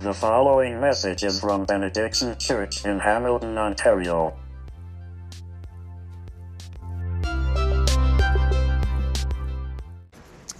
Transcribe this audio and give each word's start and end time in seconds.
The 0.00 0.14
following 0.14 0.80
message 0.80 1.24
is 1.24 1.40
from 1.40 1.64
Benediction 1.64 2.38
Church 2.38 2.84
in 2.84 3.00
Hamilton, 3.00 3.58
Ontario. 3.58 4.32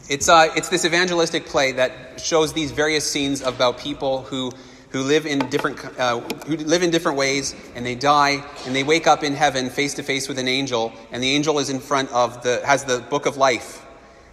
It's, 0.09 0.29
uh, 0.29 0.49
it's 0.57 0.69
this 0.69 0.85
evangelistic 0.85 1.47
play 1.47 1.71
that 1.71 2.21
shows 2.21 2.53
these 2.53 2.73
various 2.73 3.09
scenes 3.09 3.41
about 3.41 3.79
people 3.79 4.23
who, 4.23 4.51
who, 4.91 5.05
live 5.05 5.25
in 5.25 5.49
different, 5.51 5.85
uh, 6.01 6.19
who 6.49 6.57
live 6.57 6.83
in 6.83 6.91
different 6.91 7.17
ways 7.17 7.55
and 7.77 7.87
they 7.87 7.95
die 7.95 8.45
and 8.67 8.75
they 8.75 8.83
wake 8.83 9.07
up 9.07 9.23
in 9.23 9.35
heaven 9.35 9.71
face 9.71 9.95
to 9.95 10.03
face 10.03 10.27
with 10.27 10.41
an 10.41 10.49
angel 10.49 10.93
and 11.13 11.23
the 11.23 11.31
angel 11.31 11.61
is 11.61 11.71
in 11.71 11.79
front 11.79 12.11
of 12.11 12.43
the, 12.43 12.61
has 12.67 12.85
the 12.85 12.99
book 13.09 13.25
of 13.25 13.37
life. 13.37 13.87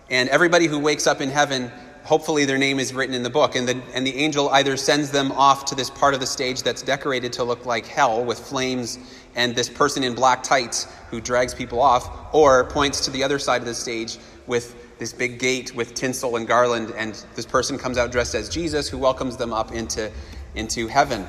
And 0.09 0.29
everybody 0.29 0.65
who 0.65 0.79
wakes 0.79 1.05
up 1.05 1.21
in 1.21 1.29
heaven, 1.29 1.71
hopefully 2.05 2.45
their 2.45 2.57
name 2.57 2.79
is 2.79 2.93
written 2.93 3.15
in 3.15 3.23
the 3.23 3.29
book. 3.29 3.55
And 3.55 3.67
the, 3.67 3.81
and 3.93 4.05
the 4.05 4.15
angel 4.15 4.47
either 4.49 4.77
sends 4.77 5.11
them 5.11 5.31
off 5.31 5.65
to 5.65 5.75
this 5.75 5.89
part 5.89 6.13
of 6.13 6.19
the 6.19 6.27
stage 6.27 6.61
that's 6.61 6.83
decorated 6.83 7.33
to 7.33 7.43
look 7.43 7.65
like 7.65 7.85
hell 7.85 8.23
with 8.23 8.39
flames 8.39 8.99
and 9.35 9.55
this 9.55 9.67
person 9.67 10.03
in 10.03 10.13
black 10.13 10.43
tights 10.43 10.87
who 11.09 11.19
drags 11.19 11.53
people 11.53 11.81
off, 11.81 12.33
or 12.33 12.63
points 12.65 13.03
to 13.05 13.11
the 13.11 13.23
other 13.23 13.37
side 13.37 13.59
of 13.59 13.67
the 13.67 13.73
stage 13.73 14.17
with 14.47 14.97
this 14.97 15.11
big 15.11 15.39
gate 15.39 15.75
with 15.75 15.93
tinsel 15.93 16.37
and 16.37 16.47
garland, 16.47 16.93
and 16.95 17.25
this 17.35 17.45
person 17.45 17.77
comes 17.77 17.97
out 17.97 18.11
dressed 18.11 18.33
as 18.33 18.47
Jesus 18.47 18.87
who 18.87 18.97
welcomes 18.97 19.35
them 19.35 19.51
up 19.51 19.73
into, 19.73 20.09
into 20.53 20.87
heaven. 20.87 21.27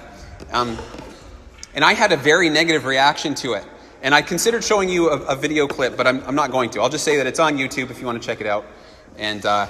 Um, 0.52 0.78
and 1.74 1.84
I 1.84 1.94
had 1.94 2.12
a 2.12 2.16
very 2.16 2.48
negative 2.48 2.84
reaction 2.84 3.34
to 3.36 3.54
it. 3.54 3.64
And 4.02 4.14
I 4.14 4.22
considered 4.22 4.62
showing 4.62 4.88
you 4.88 5.10
a, 5.10 5.20
a 5.22 5.36
video 5.36 5.66
clip, 5.66 5.96
but 5.96 6.06
I'm, 6.06 6.22
I'm, 6.26 6.36
not 6.36 6.52
going 6.52 6.70
to. 6.70 6.80
I'll 6.80 6.90
just 6.90 7.02
say 7.02 7.16
that 7.16 7.26
it's 7.26 7.40
on 7.40 7.56
YouTube 7.56 7.90
if 7.90 7.98
you 7.98 8.06
want 8.06 8.22
to 8.22 8.26
check 8.26 8.40
it 8.40 8.46
out. 8.46 8.64
And, 9.18 9.44
uh, 9.44 9.66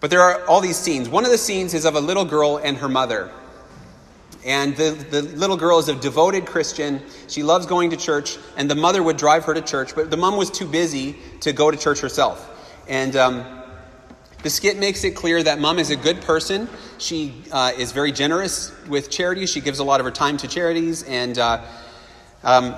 but 0.00 0.10
there 0.10 0.20
are 0.20 0.44
all 0.46 0.60
these 0.60 0.76
scenes. 0.76 1.08
One 1.08 1.24
of 1.24 1.30
the 1.30 1.38
scenes 1.38 1.74
is 1.74 1.84
of 1.84 1.94
a 1.94 2.00
little 2.00 2.24
girl 2.24 2.56
and 2.56 2.76
her 2.78 2.88
mother. 2.88 3.30
And 4.44 4.74
the, 4.74 4.92
the 4.92 5.22
little 5.22 5.58
girl 5.58 5.78
is 5.78 5.88
a 5.88 5.94
devoted 5.94 6.46
Christian. 6.46 7.02
She 7.28 7.42
loves 7.42 7.66
going 7.66 7.90
to 7.90 7.96
church, 7.96 8.38
and 8.56 8.70
the 8.70 8.74
mother 8.74 9.02
would 9.02 9.18
drive 9.18 9.44
her 9.44 9.52
to 9.52 9.60
church, 9.60 9.94
but 9.94 10.10
the 10.10 10.16
mom 10.16 10.36
was 10.36 10.50
too 10.50 10.66
busy 10.66 11.16
to 11.40 11.52
go 11.52 11.70
to 11.70 11.76
church 11.76 12.00
herself. 12.00 12.46
And 12.88 13.14
um, 13.16 13.44
the 14.42 14.48
skit 14.48 14.78
makes 14.78 15.04
it 15.04 15.10
clear 15.10 15.42
that 15.42 15.58
mom 15.58 15.78
is 15.78 15.90
a 15.90 15.96
good 15.96 16.22
person. 16.22 16.68
She 16.96 17.34
uh, 17.52 17.72
is 17.76 17.92
very 17.92 18.12
generous 18.12 18.72
with 18.88 19.10
charities. 19.10 19.50
She 19.50 19.60
gives 19.60 19.78
a 19.78 19.84
lot 19.84 20.00
of 20.00 20.06
her 20.06 20.12
time 20.12 20.38
to 20.38 20.48
charities, 20.48 21.02
and 21.02 21.38
uh, 21.38 21.62
um, 22.42 22.74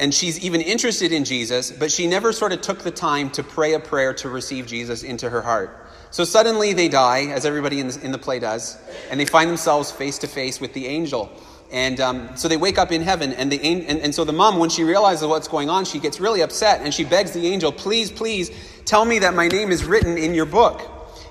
and 0.00 0.12
she's 0.12 0.44
even 0.44 0.60
interested 0.60 1.12
in 1.12 1.24
Jesus, 1.24 1.70
but 1.70 1.90
she 1.90 2.06
never 2.06 2.32
sort 2.32 2.52
of 2.52 2.60
took 2.60 2.80
the 2.80 2.90
time 2.90 3.30
to 3.30 3.42
pray 3.42 3.74
a 3.74 3.80
prayer 3.80 4.12
to 4.14 4.28
receive 4.28 4.66
Jesus 4.66 5.02
into 5.02 5.30
her 5.30 5.42
heart. 5.42 5.85
So 6.16 6.24
suddenly 6.24 6.72
they 6.72 6.88
die, 6.88 7.26
as 7.26 7.44
everybody 7.44 7.78
in 7.78 7.88
the, 7.88 8.00
in 8.02 8.10
the 8.10 8.16
play 8.16 8.38
does, 8.38 8.78
and 9.10 9.20
they 9.20 9.26
find 9.26 9.50
themselves 9.50 9.92
face 9.92 10.16
to 10.20 10.26
face 10.26 10.62
with 10.62 10.72
the 10.72 10.86
angel. 10.86 11.30
And 11.70 12.00
um, 12.00 12.34
so 12.38 12.48
they 12.48 12.56
wake 12.56 12.78
up 12.78 12.90
in 12.90 13.02
heaven, 13.02 13.34
and, 13.34 13.52
the, 13.52 13.60
and, 13.62 14.00
and 14.00 14.14
so 14.14 14.24
the 14.24 14.32
mom, 14.32 14.58
when 14.58 14.70
she 14.70 14.82
realizes 14.82 15.28
what's 15.28 15.46
going 15.46 15.68
on, 15.68 15.84
she 15.84 15.98
gets 15.98 16.18
really 16.18 16.40
upset, 16.40 16.80
and 16.80 16.94
she 16.94 17.04
begs 17.04 17.32
the 17.32 17.46
angel, 17.46 17.70
Please, 17.70 18.10
please, 18.10 18.50
tell 18.86 19.04
me 19.04 19.18
that 19.18 19.34
my 19.34 19.48
name 19.48 19.70
is 19.70 19.84
written 19.84 20.16
in 20.16 20.32
your 20.32 20.46
book. 20.46 20.80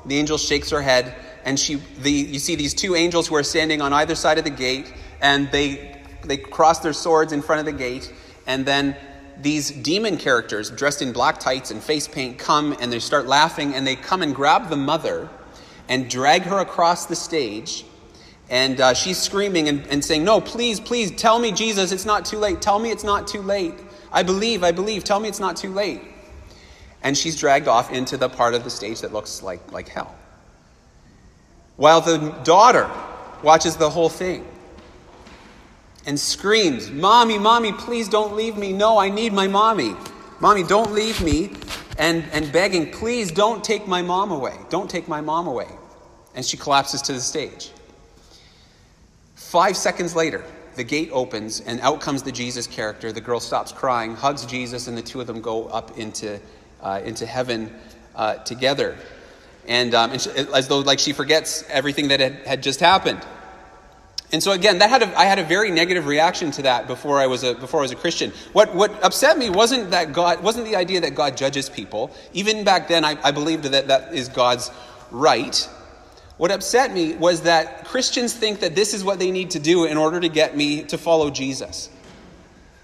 The 0.05 0.19
angel 0.19 0.37
shakes 0.37 0.69
her 0.69 0.83
head, 0.83 1.15
and 1.45 1.59
she, 1.59 1.81
the, 2.01 2.11
you 2.11 2.37
see 2.37 2.53
these 2.53 2.75
two 2.75 2.93
angels 2.93 3.25
who 3.25 3.33
are 3.37 3.43
standing 3.43 3.81
on 3.81 3.91
either 3.91 4.13
side 4.13 4.37
of 4.37 4.43
the 4.43 4.51
gate, 4.51 4.93
and 5.19 5.51
they, 5.51 5.99
they 6.25 6.37
cross 6.37 6.81
their 6.81 6.93
swords 6.93 7.33
in 7.33 7.41
front 7.41 7.59
of 7.59 7.65
the 7.65 7.73
gate, 7.73 8.13
and 8.45 8.67
then 8.67 8.95
these 9.41 9.71
demon 9.71 10.17
characters 10.17 10.69
dressed 10.69 11.01
in 11.01 11.11
black 11.11 11.39
tights 11.39 11.71
and 11.71 11.83
face 11.83 12.07
paint 12.07 12.37
come 12.37 12.75
and 12.79 12.91
they 12.91 12.99
start 12.99 13.25
laughing, 13.25 13.75
and 13.75 13.85
they 13.85 13.95
come 13.95 14.21
and 14.21 14.35
grab 14.35 14.69
the 14.69 14.77
mother 14.77 15.29
and 15.87 16.09
drag 16.09 16.43
her 16.43 16.59
across 16.59 17.05
the 17.05 17.15
stage 17.15 17.85
and 18.49 18.79
uh, 18.79 18.93
she's 18.93 19.17
screaming 19.17 19.69
and, 19.69 19.85
and 19.87 20.03
saying, 20.03 20.23
No, 20.23 20.39
please, 20.39 20.79
please, 20.79 21.11
tell 21.11 21.39
me, 21.39 21.51
Jesus, 21.51 21.91
it's 21.91 22.05
not 22.05 22.25
too 22.25 22.37
late. 22.37 22.61
Tell 22.61 22.79
me 22.79 22.91
it's 22.91 23.03
not 23.03 23.27
too 23.27 23.41
late. 23.41 23.73
I 24.11 24.23
believe, 24.23 24.63
I 24.63 24.71
believe. 24.71 25.03
Tell 25.03 25.19
me 25.19 25.27
it's 25.27 25.39
not 25.39 25.57
too 25.57 25.71
late. 25.71 26.01
And 27.01 27.17
she's 27.17 27.35
dragged 27.35 27.67
off 27.67 27.91
into 27.91 28.17
the 28.17 28.29
part 28.29 28.53
of 28.53 28.63
the 28.63 28.69
stage 28.69 29.01
that 29.01 29.13
looks 29.13 29.41
like, 29.41 29.71
like 29.71 29.89
hell. 29.89 30.15
While 31.75 32.01
the 32.01 32.29
daughter 32.43 32.89
watches 33.43 33.75
the 33.75 33.89
whole 33.89 34.09
thing 34.09 34.45
and 36.05 36.19
screams, 36.19 36.91
Mommy, 36.91 37.37
Mommy, 37.37 37.71
please 37.71 38.07
don't 38.07 38.35
leave 38.35 38.57
me. 38.57 38.73
No, 38.73 38.97
I 38.97 39.09
need 39.09 39.33
my 39.33 39.47
mommy. 39.47 39.95
Mommy, 40.39 40.63
don't 40.63 40.91
leave 40.91 41.21
me. 41.21 41.51
And, 41.97 42.25
and 42.33 42.51
begging, 42.51 42.91
Please 42.91 43.31
don't 43.31 43.63
take 43.63 43.87
my 43.87 44.01
mom 44.01 44.31
away. 44.31 44.55
Don't 44.69 44.89
take 44.89 45.07
my 45.07 45.21
mom 45.21 45.47
away. 45.47 45.67
And 46.35 46.45
she 46.45 46.57
collapses 46.57 47.01
to 47.03 47.13
the 47.13 47.21
stage. 47.21 47.71
Five 49.35 49.77
seconds 49.77 50.15
later, 50.15 50.43
the 50.75 50.83
gate 50.83 51.09
opens 51.13 51.61
and 51.61 51.79
out 51.79 52.01
comes 52.01 52.21
the 52.23 52.31
Jesus 52.31 52.67
character. 52.67 53.13
The 53.13 53.21
girl 53.21 53.39
stops 53.39 53.71
crying, 53.71 54.15
hugs 54.15 54.45
Jesus, 54.45 54.87
and 54.87 54.97
the 54.97 55.01
two 55.01 55.21
of 55.21 55.27
them 55.27 55.39
go 55.39 55.67
up 55.67 55.97
into, 55.97 56.39
uh, 56.81 57.01
into 57.05 57.25
heaven 57.25 57.73
uh, 58.15 58.35
together. 58.35 58.97
And, 59.67 59.95
um, 59.95 60.11
and 60.11 60.21
she, 60.21 60.29
as 60.31 60.67
though 60.67 60.79
like 60.79 60.99
she 60.99 61.13
forgets 61.13 61.63
everything 61.69 62.09
that 62.09 62.19
had, 62.19 62.33
had 62.45 62.61
just 62.61 62.81
happened. 62.81 63.25
And 64.35 64.43
so 64.43 64.51
again, 64.51 64.79
that 64.79 64.89
had 64.89 65.01
a, 65.01 65.17
I 65.17 65.23
had 65.23 65.39
a 65.39 65.45
very 65.45 65.71
negative 65.71 66.07
reaction 66.07 66.51
to 66.51 66.63
that 66.63 66.87
before 66.87 67.21
I 67.21 67.27
was 67.27 67.45
a, 67.45 67.53
before 67.53 67.79
I 67.79 67.83
was 67.83 67.93
a 67.93 67.95
Christian. 67.95 68.33
What, 68.51 68.75
what 68.75 68.91
upset 69.01 69.37
me 69.37 69.49
wasn't 69.49 69.91
that 69.91 70.11
God 70.11 70.43
wasn't 70.43 70.65
the 70.65 70.75
idea 70.75 70.99
that 70.99 71.15
God 71.15 71.37
judges 71.37 71.69
people. 71.69 72.11
Even 72.33 72.65
back 72.65 72.89
then, 72.89 73.05
I, 73.05 73.17
I 73.23 73.31
believed 73.31 73.63
that 73.63 73.87
that 73.87 74.13
is 74.13 74.27
God's 74.27 74.71
right. 75.09 75.55
What 76.35 76.51
upset 76.51 76.91
me 76.91 77.15
was 77.15 77.43
that 77.43 77.85
Christians 77.85 78.33
think 78.33 78.59
that 78.59 78.75
this 78.75 78.93
is 78.93 79.05
what 79.05 79.19
they 79.19 79.31
need 79.31 79.51
to 79.51 79.59
do 79.59 79.85
in 79.85 79.95
order 79.95 80.19
to 80.19 80.27
get 80.27 80.57
me 80.57 80.83
to 80.83 80.97
follow 80.97 81.29
Jesus. 81.29 81.89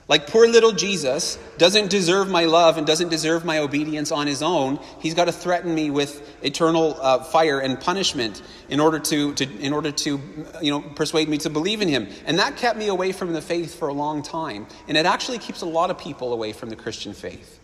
Like 0.08 0.28
poor 0.28 0.48
little 0.48 0.74
Jesus 0.74 1.38
doesn't 1.58 1.90
deserve 1.90 2.28
my 2.28 2.46
love 2.46 2.78
and 2.78 2.86
doesn't 2.86 3.10
deserve 3.10 3.46
my 3.46 3.60
obedience 3.60 4.12
on 4.12 4.28
his 4.28 4.42
own. 4.42 4.80
He's 5.00 5.14
got 5.14 5.26
to 5.26 5.32
threaten 5.32 5.74
me 5.74 5.90
with 5.90 6.38
eternal 6.44 6.98
uh, 7.00 7.24
fire 7.24 7.60
and 7.60 7.80
punishment 7.80 8.42
in 8.68 8.80
order 8.80 9.00
to, 9.00 9.34
to, 9.36 9.50
in 9.60 9.72
order 9.72 9.92
to 9.92 10.20
you 10.62 10.72
know, 10.72 10.82
persuade 10.82 11.30
me 11.30 11.38
to 11.38 11.50
believe 11.50 11.82
in 11.82 11.88
him. 11.88 12.10
And 12.26 12.40
that 12.40 12.58
kept 12.58 12.78
me 12.78 12.88
away 12.88 13.14
from 13.14 13.32
the 13.32 13.42
faith 13.42 13.78
for 13.80 13.88
a 13.88 13.94
long 13.94 14.22
time. 14.22 14.68
And 14.90 14.98
it 14.98 15.06
actually 15.06 15.38
keeps 15.38 15.62
a 15.62 15.66
lot 15.66 15.90
of 15.92 15.98
people 15.98 16.34
away 16.34 16.52
from 16.52 16.70
the 16.70 16.76
Christian 16.76 17.14
faith. 17.14 17.61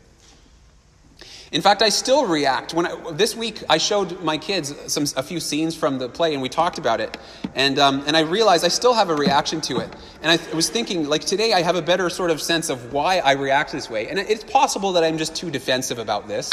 In 1.51 1.61
fact, 1.61 1.81
I 1.81 1.89
still 1.89 2.25
react 2.25 2.73
when 2.73 2.85
I, 2.85 3.11
this 3.11 3.35
week 3.35 3.63
I 3.69 3.77
showed 3.77 4.21
my 4.21 4.37
kids 4.37 4.75
some 4.91 5.05
a 5.15 5.23
few 5.23 5.39
scenes 5.39 5.75
from 5.75 5.97
the 5.97 6.09
play 6.09 6.33
and 6.33 6.41
we 6.41 6.49
talked 6.49 6.77
about 6.77 6.99
it, 6.99 7.17
and 7.55 7.79
um, 7.79 8.03
and 8.05 8.17
I 8.17 8.21
realized 8.21 8.65
I 8.65 8.67
still 8.67 8.93
have 8.93 9.09
a 9.09 9.15
reaction 9.15 9.61
to 9.61 9.79
it. 9.79 9.89
And 10.21 10.39
I 10.39 10.55
was 10.55 10.69
thinking, 10.69 11.07
like 11.07 11.23
today, 11.23 11.53
I 11.53 11.61
have 11.61 11.77
a 11.77 11.81
better 11.81 12.09
sort 12.09 12.31
of 12.31 12.41
sense 12.41 12.69
of 12.69 12.91
why 12.91 13.19
I 13.19 13.33
react 13.33 13.71
this 13.71 13.89
way. 13.89 14.09
And 14.09 14.19
it's 14.19 14.43
possible 14.43 14.93
that 14.93 15.03
I'm 15.03 15.17
just 15.17 15.35
too 15.35 15.49
defensive 15.49 15.99
about 15.99 16.27
this. 16.27 16.49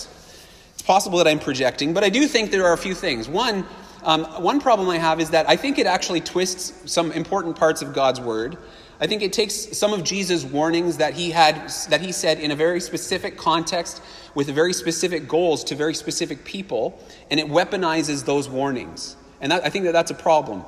It's 0.74 0.82
possible 0.82 1.18
that 1.18 1.26
I'm 1.26 1.40
projecting, 1.40 1.92
but 1.92 2.04
I 2.04 2.08
do 2.08 2.28
think 2.28 2.52
there 2.52 2.64
are 2.66 2.72
a 2.72 2.78
few 2.78 2.94
things. 2.94 3.28
One, 3.28 3.66
um, 4.04 4.24
one 4.42 4.60
problem 4.60 4.88
I 4.90 4.98
have 4.98 5.20
is 5.20 5.30
that 5.30 5.48
I 5.48 5.56
think 5.56 5.78
it 5.78 5.86
actually 5.86 6.20
twists 6.20 6.92
some 6.92 7.10
important 7.12 7.56
parts 7.56 7.82
of 7.82 7.94
God's 7.94 8.20
word. 8.20 8.56
I 9.04 9.06
think 9.06 9.20
it 9.20 9.34
takes 9.34 9.54
some 9.76 9.92
of 9.92 10.02
Jesus' 10.02 10.44
warnings 10.44 10.96
that 10.96 11.12
he 11.12 11.30
had 11.30 11.70
that 11.90 12.00
he 12.00 12.10
said 12.10 12.40
in 12.40 12.50
a 12.50 12.56
very 12.56 12.80
specific 12.80 13.36
context 13.36 14.00
with 14.34 14.48
very 14.48 14.72
specific 14.72 15.28
goals 15.28 15.62
to 15.64 15.74
very 15.74 15.92
specific 15.92 16.42
people, 16.42 16.98
and 17.30 17.38
it 17.38 17.46
weaponizes 17.46 18.24
those 18.24 18.48
warnings. 18.48 19.16
And 19.42 19.52
that, 19.52 19.62
I 19.62 19.68
think 19.68 19.84
that 19.84 19.92
that's 19.92 20.10
a 20.10 20.14
problem. 20.14 20.64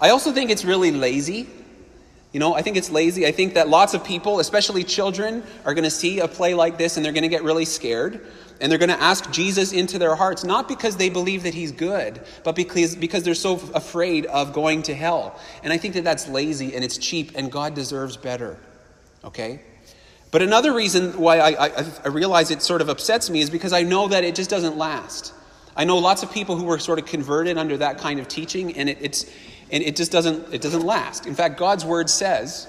I 0.00 0.10
also 0.10 0.32
think 0.32 0.50
it's 0.50 0.64
really 0.64 0.90
lazy. 0.90 1.46
You 2.32 2.40
know, 2.40 2.54
I 2.54 2.62
think 2.62 2.76
it's 2.76 2.90
lazy. 2.90 3.26
I 3.26 3.32
think 3.32 3.54
that 3.54 3.68
lots 3.68 3.94
of 3.94 4.04
people, 4.04 4.40
especially 4.40 4.84
children, 4.84 5.42
are 5.64 5.74
going 5.74 5.84
to 5.84 5.90
see 5.90 6.20
a 6.20 6.28
play 6.28 6.54
like 6.54 6.76
this 6.76 6.96
and 6.96 7.04
they're 7.04 7.12
going 7.12 7.22
to 7.22 7.28
get 7.28 7.44
really 7.44 7.64
scared. 7.64 8.26
And 8.60 8.70
they're 8.70 8.78
going 8.78 8.90
to 8.90 9.00
ask 9.00 9.30
Jesus 9.30 9.72
into 9.72 9.98
their 9.98 10.14
hearts, 10.14 10.42
not 10.42 10.66
because 10.66 10.96
they 10.96 11.10
believe 11.10 11.42
that 11.42 11.52
he's 11.52 11.72
good, 11.72 12.20
but 12.42 12.56
because, 12.56 12.96
because 12.96 13.22
they're 13.22 13.34
so 13.34 13.54
afraid 13.74 14.24
of 14.26 14.54
going 14.54 14.82
to 14.84 14.94
hell. 14.94 15.38
And 15.62 15.72
I 15.72 15.76
think 15.76 15.94
that 15.94 16.04
that's 16.04 16.26
lazy 16.26 16.74
and 16.74 16.82
it's 16.82 16.96
cheap, 16.96 17.32
and 17.34 17.52
God 17.52 17.74
deserves 17.74 18.16
better. 18.16 18.58
Okay? 19.24 19.60
But 20.30 20.42
another 20.42 20.72
reason 20.72 21.18
why 21.18 21.38
I, 21.38 21.66
I, 21.66 21.84
I, 22.04 22.08
realize 22.08 22.50
it 22.50 22.62
sort 22.62 22.80
of 22.80 22.88
upsets 22.88 23.30
me 23.30 23.40
is 23.40 23.50
because 23.50 23.72
I 23.72 23.82
know 23.82 24.08
that 24.08 24.24
it 24.24 24.34
just 24.34 24.50
doesn't 24.50 24.76
last. 24.76 25.32
I 25.76 25.84
know 25.84 25.98
lots 25.98 26.22
of 26.22 26.32
people 26.32 26.56
who 26.56 26.64
were 26.64 26.78
sort 26.78 26.98
of 26.98 27.06
converted 27.06 27.58
under 27.58 27.76
that 27.78 27.98
kind 27.98 28.18
of 28.18 28.28
teaching, 28.28 28.76
and 28.76 28.88
it, 28.88 28.98
it's, 29.00 29.30
and 29.70 29.82
it 29.82 29.96
just 29.96 30.12
doesn't, 30.12 30.52
it 30.52 30.60
doesn't 30.60 30.82
last. 30.82 31.26
In 31.26 31.34
fact, 31.34 31.58
God's 31.58 31.84
word 31.84 32.08
says 32.08 32.68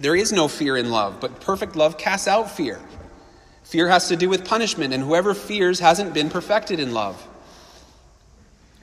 there 0.00 0.16
is 0.16 0.32
no 0.32 0.48
fear 0.48 0.76
in 0.76 0.90
love, 0.90 1.20
but 1.20 1.40
perfect 1.40 1.76
love 1.76 1.98
casts 1.98 2.26
out 2.26 2.50
fear. 2.50 2.80
Fear 3.64 3.88
has 3.88 4.08
to 4.08 4.16
do 4.16 4.28
with 4.28 4.44
punishment, 4.44 4.92
and 4.92 5.02
whoever 5.02 5.34
fears 5.34 5.78
hasn't 5.78 6.12
been 6.12 6.30
perfected 6.30 6.80
in 6.80 6.92
love. 6.92 7.26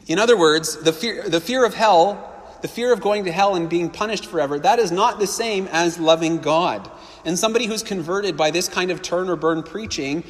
In 0.08 0.20
other 0.20 0.38
words, 0.38 0.78
the 0.78 0.94
fear, 0.94 1.28
the 1.28 1.42
fear 1.42 1.66
of 1.66 1.74
hell, 1.74 2.34
the 2.62 2.68
fear 2.68 2.94
of 2.94 3.02
going 3.02 3.26
to 3.26 3.32
hell 3.32 3.56
and 3.56 3.70
being 3.70 3.90
punished 3.90 4.26
forever, 4.26 4.58
that 4.60 4.80
is 4.80 4.92
not 4.92 5.20
the 5.20 5.28
same 5.28 5.68
as 5.72 6.00
loving 6.00 6.38
God. 6.38 6.90
And 7.26 7.38
somebody 7.38 7.66
who's 7.66 7.84
converted 7.84 8.38
by 8.38 8.52
this 8.52 8.70
kind 8.70 8.90
of 8.90 9.02
turn 9.02 9.30
or 9.30 9.36
burn 9.36 9.64
preaching 9.64 10.24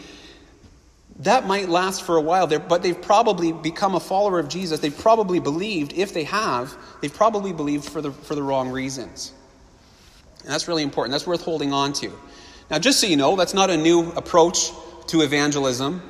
that 1.28 1.46
might 1.46 1.70
last 1.70 2.04
for 2.04 2.16
a 2.16 2.22
while 2.22 2.48
there, 2.48 2.60
but 2.60 2.82
they've 2.82 3.02
probably 3.02 3.52
become 3.52 3.96
a 3.96 4.00
follower 4.00 4.40
of 4.40 4.48
Jesus. 4.48 4.80
They've 4.80 4.98
probably 4.98 5.40
believed, 5.40 5.94
if 5.94 6.14
they 6.14 6.24
have, 6.24 6.76
they've 7.02 7.14
probably 7.14 7.54
believed 7.54 7.86
for 7.86 8.02
the, 8.02 8.12
for 8.12 8.34
the 8.34 8.44
wrong 8.44 8.70
reasons. 8.70 9.34
And 10.44 10.52
that's 10.52 10.68
really 10.68 10.84
important. 10.84 11.12
That's 11.12 11.28
worth 11.28 11.44
holding 11.44 11.74
on 11.74 11.92
to. 11.94 12.12
Now, 12.70 12.80
just 12.80 13.00
so 13.00 13.08
you 13.08 13.18
know, 13.18 13.36
that's 13.36 13.54
not 13.54 13.70
a 13.70 13.78
new 13.78 14.12
approach 14.12 14.72
to 15.08 15.22
evangelism. 15.22 16.02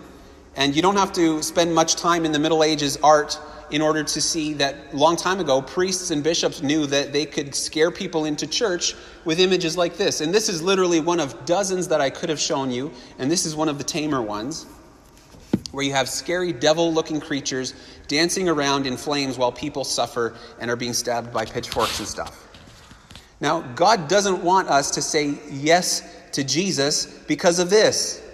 And 0.56 0.75
you 0.75 0.81
don't 0.81 0.98
have 0.98 1.14
to 1.14 1.42
spend 1.42 1.74
much 1.74 1.96
time 1.96 2.25
in 2.25 2.31
the 2.31 2.40
Middle 2.40 2.63
Ages 2.63 2.98
art 2.98 3.40
in 3.70 3.81
order 3.81 4.04
to 4.04 4.22
see 4.22 4.54
that 4.54 4.96
long 4.96 5.16
time 5.16 5.40
ago, 5.40 5.62
priests 5.62 6.12
and 6.12 6.24
bishops 6.24 6.62
knew 6.62 6.86
that 6.86 7.12
they 7.12 7.25
could 7.25 7.54
scare 7.54 7.92
people 7.92 8.25
into 8.25 8.48
church 8.48 8.96
with 9.25 9.40
images 9.40 9.75
like 9.75 9.98
this. 9.98 10.22
And 10.22 10.34
this 10.34 10.48
is 10.48 10.62
literally 10.62 11.00
one 11.00 11.20
of 11.20 11.46
dozens 11.46 11.90
that 11.90 12.02
I 12.02 12.10
could 12.10 12.30
have 12.30 12.40
shown 12.40 12.72
you, 12.72 12.92
and 13.20 13.30
this 13.30 13.46
is 13.46 13.56
one 13.56 13.68
of 13.68 13.78
the 13.78 13.84
tamer 13.84 14.22
ones, 14.22 14.66
where 15.77 15.85
you 15.85 15.94
have 15.94 16.09
scary 16.09 16.51
devil 16.51 16.91
looking 16.91 17.19
creatures 17.19 17.75
dancing 18.07 18.50
around 18.50 18.88
in 18.88 18.97
flames 18.97 19.38
while 19.38 19.51
people 19.51 19.83
suffer 19.83 20.33
and 20.59 20.71
are 20.71 20.75
being 20.75 20.91
stabbed 20.91 21.31
by 21.31 21.45
pitchforks 21.45 22.00
and 22.00 22.07
stuff. 22.07 22.47
Now, 23.39 23.62
God 23.75 24.07
doesn't 24.07 24.41
want 24.41 24.69
us 24.69 24.89
to 24.89 25.03
say 25.03 25.38
yes 25.51 26.01
to 26.31 26.44
Jesus 26.44 27.06
because 27.27 27.59
of 27.59 27.69
this. 27.69 28.27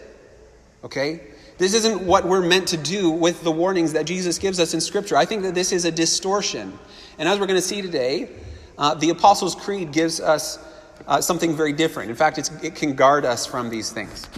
Okay? 0.86 1.20
This 1.58 1.74
isn't 1.74 2.04
what 2.04 2.24
we're 2.24 2.48
meant 2.48 2.70
to 2.70 2.78
do 2.78 3.10
with 3.10 3.44
the 3.44 3.52
warnings 3.52 3.92
that 3.92 4.06
Jesus 4.06 4.40
gives 4.40 4.58
us 4.58 4.74
in 4.74 4.80
Scripture. 4.80 5.18
I 5.18 5.26
think 5.26 5.42
that 5.42 5.54
this 5.54 5.74
is 5.74 5.84
a 5.84 5.92
distortion. 5.92 6.72
And 7.18 7.28
as 7.28 7.42
we're 7.42 7.48
going 7.48 7.60
to 7.60 7.68
see 7.68 7.82
today, 7.82 8.30
uh, 8.78 8.94
the 8.94 9.10
Apostles' 9.10 9.54
Creed 9.54 9.92
gives 9.92 10.22
us 10.22 10.60
uh, 11.08 11.20
something 11.20 11.58
very 11.58 11.74
different. 11.74 12.10
In 12.10 12.16
fact, 12.16 12.38
it 12.64 12.76
can 12.76 12.96
guard 12.96 13.26
us 13.26 13.46
from 13.46 13.70
these 13.70 13.92
things. 13.92 14.30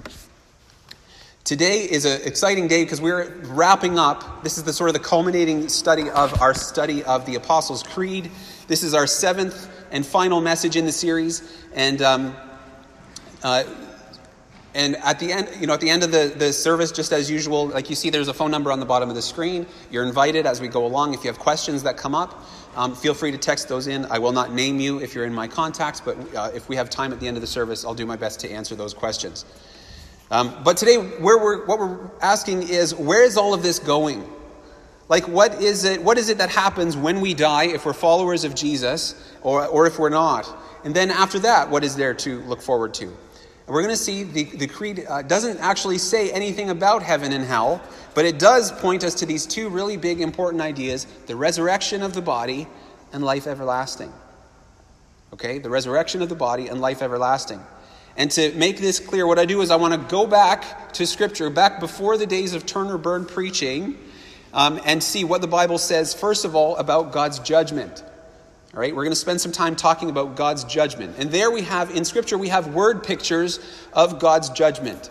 Today 1.46 1.82
is 1.82 2.06
an 2.06 2.22
exciting 2.24 2.68
day 2.68 2.84
because 2.84 3.00
we're 3.00 3.30
wrapping 3.44 4.00
up. 4.00 4.42
This 4.42 4.58
is 4.58 4.64
the 4.64 4.74
sort 4.74 4.90
of 4.90 4.96
the 4.96 5.00
culminating 5.00 5.70
study 5.70 6.10
of 6.10 6.42
our 6.42 6.56
study 6.56 7.04
of 7.04 7.28
the 7.28 7.36
Apostles' 7.36 7.84
Creed. 7.84 8.32
This 8.68 8.82
is 8.82 8.96
our 8.96 9.06
seventh 9.06 9.70
and 9.92 10.04
final 10.04 10.42
message 10.42 10.76
in 10.76 10.88
the 10.88 10.92
series. 10.92 11.48
And 11.76 12.02
um, 12.02 12.36
uh, 13.44 13.64
and 14.74 14.96
at 14.96 15.20
the 15.20 15.32
end, 15.32 15.50
you 15.60 15.68
know, 15.68 15.74
at 15.76 15.82
the 15.82 15.90
end 15.92 16.02
of 16.02 16.12
the, 16.12 16.34
the 16.36 16.52
service, 16.52 16.92
just 16.92 17.14
as 17.14 17.30
usual, 17.30 17.68
like 17.68 17.92
you 17.92 17.96
see, 17.96 18.10
there's 18.10 18.28
a 18.28 18.34
phone 18.34 18.50
number 18.50 18.72
on 18.72 18.80
the 18.80 18.86
bottom 18.88 19.10
of 19.10 19.16
the 19.16 19.22
screen. 19.22 19.68
You're 19.92 20.04
invited 20.04 20.48
as 20.48 20.60
we 20.60 20.68
go 20.68 20.84
along. 20.84 21.14
If 21.14 21.24
you 21.24 21.30
have 21.30 21.38
questions 21.38 21.84
that 21.84 21.96
come 21.96 22.16
up, 22.16 22.44
um, 22.76 22.96
feel 22.96 23.14
free 23.14 23.32
to 23.32 23.38
text 23.38 23.70
those 23.70 23.86
in. 23.86 24.06
I 24.06 24.18
will 24.18 24.32
not 24.32 24.52
name 24.52 24.80
you 24.80 25.00
if 25.00 25.14
you're 25.14 25.26
in 25.26 25.34
my 25.34 25.48
contacts, 25.48 26.02
but 26.02 26.18
uh, 26.34 26.50
if 26.56 26.68
we 26.70 26.76
have 26.76 26.90
time 26.90 27.14
at 27.14 27.20
the 27.20 27.28
end 27.28 27.38
of 27.38 27.42
the 27.42 27.48
service, 27.48 27.86
I'll 27.86 27.94
do 27.94 28.08
my 28.08 28.16
best 28.16 28.40
to 28.40 28.50
answer 28.50 28.74
those 28.74 28.96
questions. 28.96 29.46
Um, 30.32 30.56
but 30.64 30.78
today, 30.78 30.98
where 30.98 31.38
we're, 31.38 31.66
what 31.66 31.80
we're 31.80 32.10
asking 32.20 32.64
is, 32.64 32.96
where 32.96 33.24
is 33.24 33.38
all 33.38 33.54
of 33.54 33.62
this 33.62 33.80
going? 33.80 34.28
Like, 35.08 35.28
what 35.28 35.62
is 35.62 35.84
it? 35.84 36.02
What 36.02 36.18
is 36.18 36.30
it 36.30 36.40
that 36.40 36.50
happens 36.50 36.98
when 36.98 37.22
we 37.22 37.34
die 37.36 37.66
if 37.66 37.86
we're 37.86 37.94
followers 37.94 38.44
of 38.44 38.56
Jesus, 38.56 39.32
or, 39.44 39.66
or 39.68 39.86
if 39.86 40.00
we're 40.00 40.10
not? 40.10 40.48
And 40.84 40.96
then 40.96 41.12
after 41.12 41.40
that, 41.40 41.70
what 41.70 41.84
is 41.84 41.96
there 41.96 42.14
to 42.16 42.42
look 42.42 42.62
forward 42.62 42.94
to? 42.96 43.06
And 43.06 43.74
we're 43.74 43.82
going 43.82 43.94
to 43.96 44.02
see 44.02 44.24
the, 44.24 44.44
the 44.44 44.68
creed 44.68 45.06
uh, 45.08 45.24
doesn't 45.24 45.60
actually 45.60 45.98
say 45.98 46.32
anything 46.32 46.70
about 46.70 47.02
heaven 47.02 47.34
and 47.34 47.44
hell, 47.44 47.82
but 48.14 48.26
it 48.26 48.38
does 48.38 48.72
point 48.72 49.04
us 49.04 49.16
to 49.16 49.26
these 49.26 49.48
two 49.48 49.70
really 49.70 49.98
big 49.98 50.22
important 50.22 50.62
ideas 50.62 51.06
the 51.26 51.36
resurrection 51.36 52.04
of 52.04 52.14
the 52.14 52.22
body 52.22 52.68
and 53.14 53.24
life 53.24 53.48
everlasting. 53.48 54.14
Okay? 55.34 55.58
The 55.58 55.70
resurrection 55.70 56.22
of 56.22 56.30
the 56.30 56.36
body 56.36 56.68
and 56.68 56.80
life 56.80 57.02
everlasting. 57.02 57.60
And 58.18 58.32
to 58.32 58.52
make 58.54 58.78
this 58.78 59.00
clear, 59.00 59.28
what 59.28 59.40
I 59.40 59.46
do 59.46 59.62
is 59.62 59.72
I 59.72 59.76
want 59.76 59.94
to 59.94 60.10
go 60.10 60.26
back 60.26 60.94
to 60.94 61.06
Scripture, 61.06 61.50
back 61.50 61.80
before 61.80 62.18
the 62.18 62.26
days 62.26 62.54
of 62.54 62.66
turn 62.66 62.88
or 62.88 62.98
burn 62.98 63.26
preaching, 63.26 63.98
um, 64.54 64.80
and 64.86 65.04
see 65.04 65.26
what 65.26 65.42
the 65.42 65.48
Bible 65.48 65.78
says, 65.78 66.14
first 66.14 66.46
of 66.46 66.56
all, 66.56 66.78
about 66.78 67.12
God's 67.12 67.40
judgment. 67.40 68.04
All 68.74 68.80
right, 68.80 68.96
we're 68.96 69.04
going 69.04 69.12
to 69.12 69.20
spend 69.20 69.42
some 69.42 69.52
time 69.52 69.76
talking 69.76 70.10
about 70.10 70.36
God's 70.36 70.64
judgment. 70.64 71.16
And 71.18 71.30
there 71.30 71.52
we 71.52 71.62
have, 71.64 71.92
in 71.92 72.06
Scripture, 72.06 72.38
we 72.38 72.48
have 72.48 72.74
word 72.74 73.04
pictures 73.04 73.60
of 73.92 74.20
God's 74.20 74.50
judgment. 74.50 75.10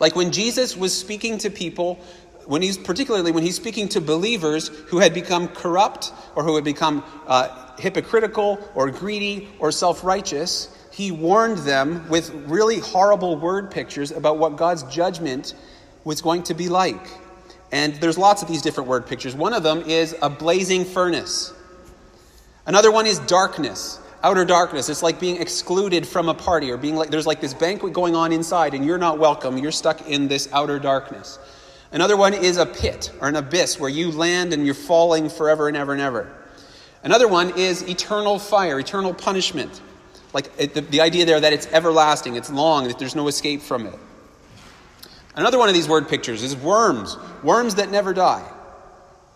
Like 0.00 0.16
when 0.16 0.32
Jesus 0.32 0.76
was 0.76 0.98
speaking 0.98 1.38
to 1.38 1.50
people, 1.50 2.00
when 2.46 2.62
he's 2.62 2.76
particularly 2.76 3.32
when 3.32 3.42
he's 3.42 3.56
speaking 3.56 3.88
to 3.90 4.00
believers 4.00 4.68
who 4.68 4.98
had 4.98 5.14
become 5.14 5.48
corrupt 5.48 6.12
or 6.34 6.44
who 6.44 6.56
had 6.56 6.64
become 6.64 7.02
uh, 7.26 7.76
hypocritical 7.78 8.58
or 8.74 8.90
greedy 8.90 9.48
or 9.58 9.72
self 9.72 10.04
righteous, 10.04 10.73
he 10.94 11.10
warned 11.10 11.58
them 11.58 12.08
with 12.08 12.30
really 12.46 12.78
horrible 12.78 13.36
word 13.36 13.68
pictures 13.68 14.12
about 14.12 14.38
what 14.38 14.56
God's 14.56 14.84
judgment 14.84 15.54
was 16.04 16.22
going 16.22 16.44
to 16.44 16.54
be 16.54 16.68
like. 16.68 17.08
And 17.72 17.94
there's 17.96 18.16
lots 18.16 18.42
of 18.42 18.48
these 18.48 18.62
different 18.62 18.88
word 18.88 19.04
pictures. 19.04 19.34
One 19.34 19.54
of 19.54 19.64
them 19.64 19.80
is 19.80 20.14
a 20.22 20.30
blazing 20.30 20.84
furnace. 20.84 21.52
Another 22.64 22.92
one 22.92 23.06
is 23.06 23.18
darkness, 23.18 23.98
outer 24.22 24.44
darkness. 24.44 24.88
It's 24.88 25.02
like 25.02 25.18
being 25.18 25.42
excluded 25.42 26.06
from 26.06 26.28
a 26.28 26.34
party 26.34 26.70
or 26.70 26.76
being 26.76 26.94
like 26.94 27.10
there's 27.10 27.26
like 27.26 27.40
this 27.40 27.54
banquet 27.54 27.92
going 27.92 28.14
on 28.14 28.30
inside 28.30 28.72
and 28.72 28.84
you're 28.84 28.96
not 28.96 29.18
welcome. 29.18 29.58
You're 29.58 29.72
stuck 29.72 30.08
in 30.08 30.28
this 30.28 30.48
outer 30.52 30.78
darkness. 30.78 31.40
Another 31.90 32.16
one 32.16 32.34
is 32.34 32.56
a 32.56 32.66
pit 32.66 33.10
or 33.20 33.26
an 33.26 33.34
abyss 33.34 33.80
where 33.80 33.90
you 33.90 34.12
land 34.12 34.52
and 34.52 34.64
you're 34.64 34.76
falling 34.76 35.28
forever 35.28 35.66
and 35.66 35.76
ever 35.76 35.92
and 35.92 36.00
ever. 36.00 36.32
Another 37.02 37.26
one 37.26 37.58
is 37.58 37.82
eternal 37.82 38.38
fire, 38.38 38.78
eternal 38.78 39.12
punishment. 39.12 39.80
Like 40.34 40.50
it, 40.58 40.74
the, 40.74 40.82
the 40.82 41.00
idea 41.00 41.24
there 41.24 41.40
that 41.40 41.54
it's 41.54 41.66
everlasting, 41.68 42.36
it's 42.36 42.50
long, 42.50 42.88
that 42.88 42.98
there's 42.98 43.14
no 43.14 43.28
escape 43.28 43.62
from 43.62 43.86
it. 43.86 43.98
Another 45.34 45.58
one 45.58 45.68
of 45.68 45.74
these 45.74 45.88
word 45.88 46.08
pictures 46.08 46.42
is 46.42 46.54
worms, 46.54 47.16
worms 47.42 47.76
that 47.76 47.90
never 47.90 48.12
die 48.12 48.46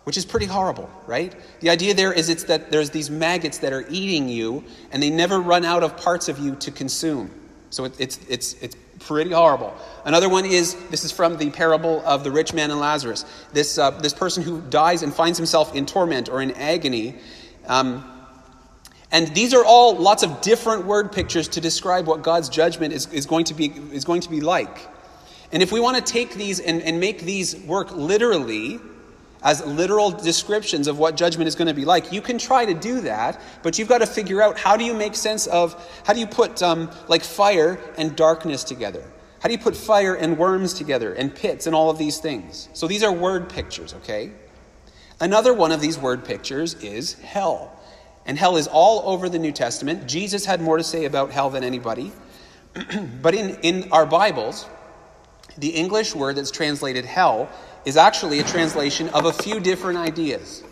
which 0.09 0.17
is 0.17 0.25
pretty 0.25 0.47
horrible, 0.47 0.89
right? 1.05 1.35
The 1.59 1.69
idea 1.69 1.93
there 1.93 2.11
is 2.11 2.29
it's 2.29 2.45
that 2.45 2.71
there's 2.71 2.89
these 2.89 3.11
maggots 3.11 3.59
that 3.59 3.73
are 3.73 3.85
eating 3.91 4.27
you 4.27 4.63
and 4.91 5.03
they 5.03 5.11
never 5.11 5.39
run 5.39 5.63
out 5.63 5.83
of 5.83 5.97
parts 5.97 6.29
of 6.29 6.39
you 6.39 6.55
to 6.55 6.71
consume. 6.71 7.29
So 7.69 7.83
it, 7.85 7.93
it's, 7.99 8.19
it's, 8.27 8.53
it's 8.53 8.75
pretty 8.97 9.29
horrible. 9.29 9.71
Another 10.05 10.27
one 10.27 10.45
is 10.45 10.73
this 10.89 11.03
is 11.03 11.11
from 11.11 11.37
the 11.37 11.51
parable 11.51 12.01
of 12.07 12.23
the 12.23 12.31
rich 12.31 12.55
man 12.55 12.71
and 12.71 12.79
Lazarus. 12.79 13.23
This, 13.53 13.77
uh, 13.77 13.91
this 13.91 14.15
person 14.15 14.41
who 14.41 14.61
dies 14.61 15.03
and 15.03 15.13
finds 15.13 15.37
himself 15.37 15.75
in 15.75 15.85
torment 15.85 16.27
or 16.27 16.41
in 16.41 16.51
agony. 16.53 17.13
Um, 17.67 18.18
and 19.11 19.33
these 19.35 19.53
are 19.53 19.65
all 19.65 19.95
lots 19.95 20.23
of 20.23 20.41
different 20.41 20.85
word 20.85 21.11
pictures 21.11 21.47
to 21.49 21.61
describe 21.61 22.05
what 22.05 22.21
God's 22.21 22.49
judgment 22.49 22.93
is, 22.93 23.11
is, 23.11 23.25
going, 23.25 23.45
to 23.45 23.53
be, 23.53 23.73
is 23.91 24.05
going 24.05 24.21
to 24.21 24.29
be 24.29 24.41
like. 24.41 24.87
And 25.51 25.63
if 25.63 25.71
we 25.71 25.79
want 25.79 25.97
to 25.97 26.03
take 26.03 26.35
these 26.35 26.59
and, 26.59 26.81
and 26.83 26.99
make 26.99 27.21
these 27.21 27.55
work 27.55 27.91
literally, 27.91 28.79
as 29.41 29.65
literal 29.65 30.11
descriptions 30.11 30.87
of 30.87 30.99
what 30.99 31.15
judgment 31.15 31.47
is 31.47 31.55
going 31.55 31.67
to 31.67 31.73
be 31.73 31.85
like. 31.85 32.11
You 32.11 32.21
can 32.21 32.37
try 32.37 32.65
to 32.65 32.73
do 32.73 33.01
that, 33.01 33.39
but 33.63 33.79
you've 33.79 33.87
got 33.87 33.99
to 33.99 34.05
figure 34.05 34.41
out 34.41 34.57
how 34.57 34.75
do 34.75 34.83
you 34.83 34.93
make 34.93 35.15
sense 35.15 35.47
of, 35.47 35.75
how 36.05 36.13
do 36.13 36.19
you 36.19 36.27
put 36.27 36.61
um, 36.61 36.91
like 37.07 37.23
fire 37.23 37.79
and 37.97 38.15
darkness 38.15 38.63
together? 38.63 39.03
How 39.41 39.47
do 39.47 39.53
you 39.53 39.59
put 39.59 39.75
fire 39.75 40.15
and 40.15 40.37
worms 40.37 40.73
together 40.73 41.13
and 41.13 41.33
pits 41.33 41.65
and 41.65 41.75
all 41.75 41.89
of 41.89 41.97
these 41.97 42.17
things? 42.17 42.67
So 42.73 42.87
these 42.87 43.03
are 43.03 43.11
word 43.11 43.49
pictures, 43.49 43.93
okay? 43.95 44.31
Another 45.21 45.53
one 45.53 45.71
of 45.71 45.79
these 45.79 45.97
word 45.97 46.25
pictures 46.25 46.73
is 46.75 47.13
hell. 47.13 47.78
And 48.25 48.37
hell 48.37 48.57
is 48.57 48.67
all 48.67 49.09
over 49.09 49.29
the 49.29 49.39
New 49.39 49.51
Testament. 49.51 50.07
Jesus 50.07 50.45
had 50.45 50.61
more 50.61 50.77
to 50.77 50.83
say 50.83 51.05
about 51.05 51.31
hell 51.31 51.49
than 51.49 51.63
anybody. 51.63 52.11
but 53.21 53.33
in, 53.33 53.55
in 53.61 53.91
our 53.91 54.05
Bibles, 54.05 54.67
the 55.57 55.69
English 55.69 56.15
word 56.15 56.35
that's 56.35 56.51
translated 56.51 57.05
hell 57.05 57.49
is 57.85 57.97
actually 57.97 58.39
a 58.39 58.43
translation 58.43 59.09
of 59.09 59.25
a 59.25 59.33
few 59.33 59.59
different 59.59 59.97
ideas. 59.97 60.63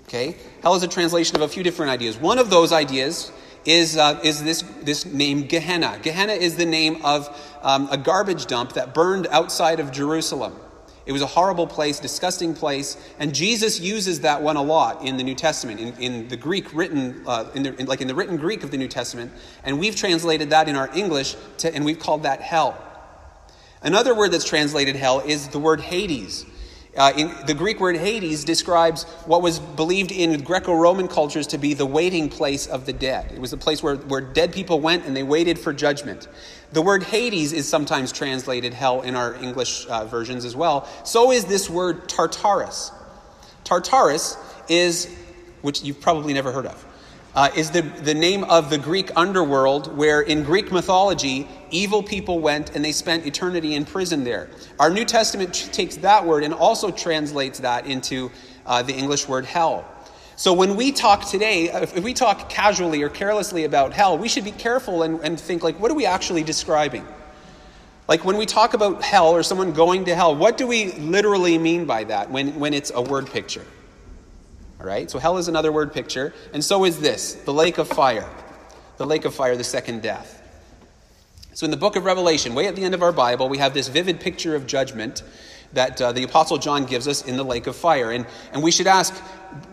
Okay? 0.00 0.36
Hell 0.62 0.74
is 0.74 0.82
a 0.82 0.88
translation 0.88 1.36
of 1.36 1.42
a 1.42 1.48
few 1.48 1.62
different 1.62 1.90
ideas. 1.90 2.16
One 2.16 2.38
of 2.38 2.50
those 2.50 2.72
ideas 2.72 3.32
is, 3.64 3.96
uh, 3.96 4.20
is 4.22 4.42
this, 4.42 4.62
this 4.82 5.04
name 5.06 5.46
Gehenna. 5.46 5.98
Gehenna 6.02 6.34
is 6.34 6.56
the 6.56 6.66
name 6.66 7.04
of 7.04 7.28
um, 7.62 7.88
a 7.90 7.96
garbage 7.96 8.46
dump 8.46 8.74
that 8.74 8.94
burned 8.94 9.26
outside 9.28 9.80
of 9.80 9.92
Jerusalem. 9.92 10.54
It 11.04 11.12
was 11.12 11.22
a 11.22 11.26
horrible 11.26 11.66
place, 11.66 11.98
disgusting 11.98 12.54
place, 12.54 12.96
and 13.18 13.34
Jesus 13.34 13.80
uses 13.80 14.20
that 14.20 14.40
one 14.40 14.56
a 14.56 14.62
lot 14.62 15.04
in 15.04 15.16
the 15.16 15.24
New 15.24 15.34
Testament, 15.34 15.80
in, 15.80 15.92
in 15.94 16.28
the 16.28 16.36
Greek 16.36 16.72
written, 16.72 17.22
uh, 17.26 17.50
in 17.54 17.64
the, 17.64 17.74
in, 17.76 17.86
like 17.86 18.00
in 18.00 18.06
the 18.06 18.14
written 18.14 18.36
Greek 18.36 18.62
of 18.62 18.70
the 18.70 18.76
New 18.76 18.88
Testament, 18.88 19.32
and 19.64 19.80
we've 19.80 19.96
translated 19.96 20.50
that 20.50 20.68
in 20.68 20.76
our 20.76 20.88
English, 20.96 21.34
to, 21.58 21.74
and 21.74 21.84
we've 21.84 21.98
called 21.98 22.22
that 22.22 22.40
hell. 22.40 22.80
Another 23.82 24.14
word 24.14 24.30
that's 24.30 24.44
translated 24.44 24.94
hell 24.94 25.20
is 25.20 25.48
the 25.48 25.58
word 25.58 25.80
Hades. 25.80 26.46
Uh, 26.94 27.10
in, 27.16 27.34
the 27.46 27.54
Greek 27.54 27.80
word 27.80 27.96
Hades 27.96 28.44
describes 28.44 29.04
what 29.24 29.40
was 29.40 29.58
believed 29.58 30.12
in 30.12 30.42
Greco 30.42 30.74
Roman 30.74 31.08
cultures 31.08 31.46
to 31.48 31.58
be 31.58 31.72
the 31.72 31.86
waiting 31.86 32.28
place 32.28 32.66
of 32.66 32.84
the 32.84 32.92
dead. 32.92 33.32
It 33.32 33.40
was 33.40 33.54
a 33.54 33.56
place 33.56 33.82
where, 33.82 33.96
where 33.96 34.20
dead 34.20 34.52
people 34.52 34.78
went 34.78 35.06
and 35.06 35.16
they 35.16 35.22
waited 35.22 35.58
for 35.58 35.72
judgment. 35.72 36.28
The 36.72 36.82
word 36.82 37.02
Hades 37.02 37.54
is 37.54 37.66
sometimes 37.66 38.12
translated 38.12 38.74
hell 38.74 39.00
in 39.00 39.14
our 39.14 39.34
English 39.36 39.86
uh, 39.86 40.04
versions 40.04 40.44
as 40.44 40.54
well. 40.54 40.86
So 41.04 41.32
is 41.32 41.46
this 41.46 41.70
word 41.70 42.10
Tartarus. 42.10 42.92
Tartarus 43.64 44.36
is, 44.68 45.14
which 45.62 45.82
you've 45.82 46.00
probably 46.00 46.34
never 46.34 46.52
heard 46.52 46.66
of, 46.66 46.84
uh, 47.34 47.50
is 47.56 47.70
the, 47.70 47.82
the 47.82 48.14
name 48.14 48.44
of 48.44 48.70
the 48.70 48.78
Greek 48.78 49.10
underworld 49.16 49.96
where 49.96 50.20
in 50.20 50.42
Greek 50.42 50.70
mythology 50.70 51.48
evil 51.70 52.02
people 52.02 52.40
went 52.40 52.74
and 52.74 52.84
they 52.84 52.92
spent 52.92 53.26
eternity 53.26 53.74
in 53.74 53.84
prison 53.84 54.24
there. 54.24 54.50
Our 54.78 54.90
New 54.90 55.04
Testament 55.04 55.54
takes 55.72 55.96
that 55.96 56.26
word 56.26 56.44
and 56.44 56.52
also 56.52 56.90
translates 56.90 57.60
that 57.60 57.86
into 57.86 58.30
uh, 58.66 58.82
the 58.82 58.94
English 58.94 59.28
word 59.28 59.44
hell. 59.46 59.84
So 60.36 60.52
when 60.52 60.76
we 60.76 60.92
talk 60.92 61.28
today, 61.28 61.70
if 61.70 61.98
we 62.02 62.14
talk 62.14 62.48
casually 62.48 63.02
or 63.02 63.08
carelessly 63.08 63.64
about 63.64 63.92
hell, 63.92 64.18
we 64.18 64.28
should 64.28 64.44
be 64.44 64.50
careful 64.50 65.02
and, 65.02 65.20
and 65.20 65.38
think 65.38 65.62
like, 65.62 65.78
what 65.78 65.90
are 65.90 65.94
we 65.94 66.06
actually 66.06 66.42
describing? 66.42 67.06
Like 68.08 68.24
when 68.24 68.36
we 68.36 68.46
talk 68.46 68.74
about 68.74 69.02
hell 69.02 69.28
or 69.28 69.42
someone 69.42 69.72
going 69.72 70.04
to 70.06 70.14
hell, 70.14 70.34
what 70.34 70.56
do 70.58 70.66
we 70.66 70.92
literally 70.92 71.56
mean 71.58 71.84
by 71.84 72.04
that 72.04 72.30
when, 72.30 72.58
when 72.58 72.74
it's 72.74 72.90
a 72.94 73.00
word 73.00 73.30
picture? 73.30 73.64
All 74.82 74.88
right, 74.88 75.08
so 75.08 75.20
hell 75.20 75.38
is 75.38 75.46
another 75.46 75.70
word 75.70 75.92
picture, 75.92 76.34
and 76.52 76.64
so 76.64 76.84
is 76.84 76.98
this 76.98 77.34
the 77.34 77.52
lake 77.52 77.78
of 77.78 77.86
fire. 77.86 78.28
The 78.96 79.06
lake 79.06 79.24
of 79.24 79.32
fire, 79.32 79.56
the 79.56 79.62
second 79.62 80.02
death. 80.02 80.42
So 81.54 81.66
in 81.66 81.70
the 81.70 81.76
book 81.76 81.94
of 81.94 82.04
Revelation, 82.04 82.52
way 82.56 82.66
at 82.66 82.74
the 82.74 82.82
end 82.82 82.92
of 82.92 83.00
our 83.00 83.12
Bible, 83.12 83.48
we 83.48 83.58
have 83.58 83.74
this 83.74 83.86
vivid 83.86 84.18
picture 84.18 84.56
of 84.56 84.66
judgment 84.66 85.22
that 85.72 86.02
uh, 86.02 86.10
the 86.10 86.24
Apostle 86.24 86.58
John 86.58 86.84
gives 86.84 87.06
us 87.06 87.24
in 87.24 87.36
the 87.36 87.44
lake 87.44 87.68
of 87.68 87.76
fire. 87.76 88.10
And, 88.10 88.26
and 88.52 88.60
we 88.60 88.72
should 88.72 88.88
ask, 88.88 89.14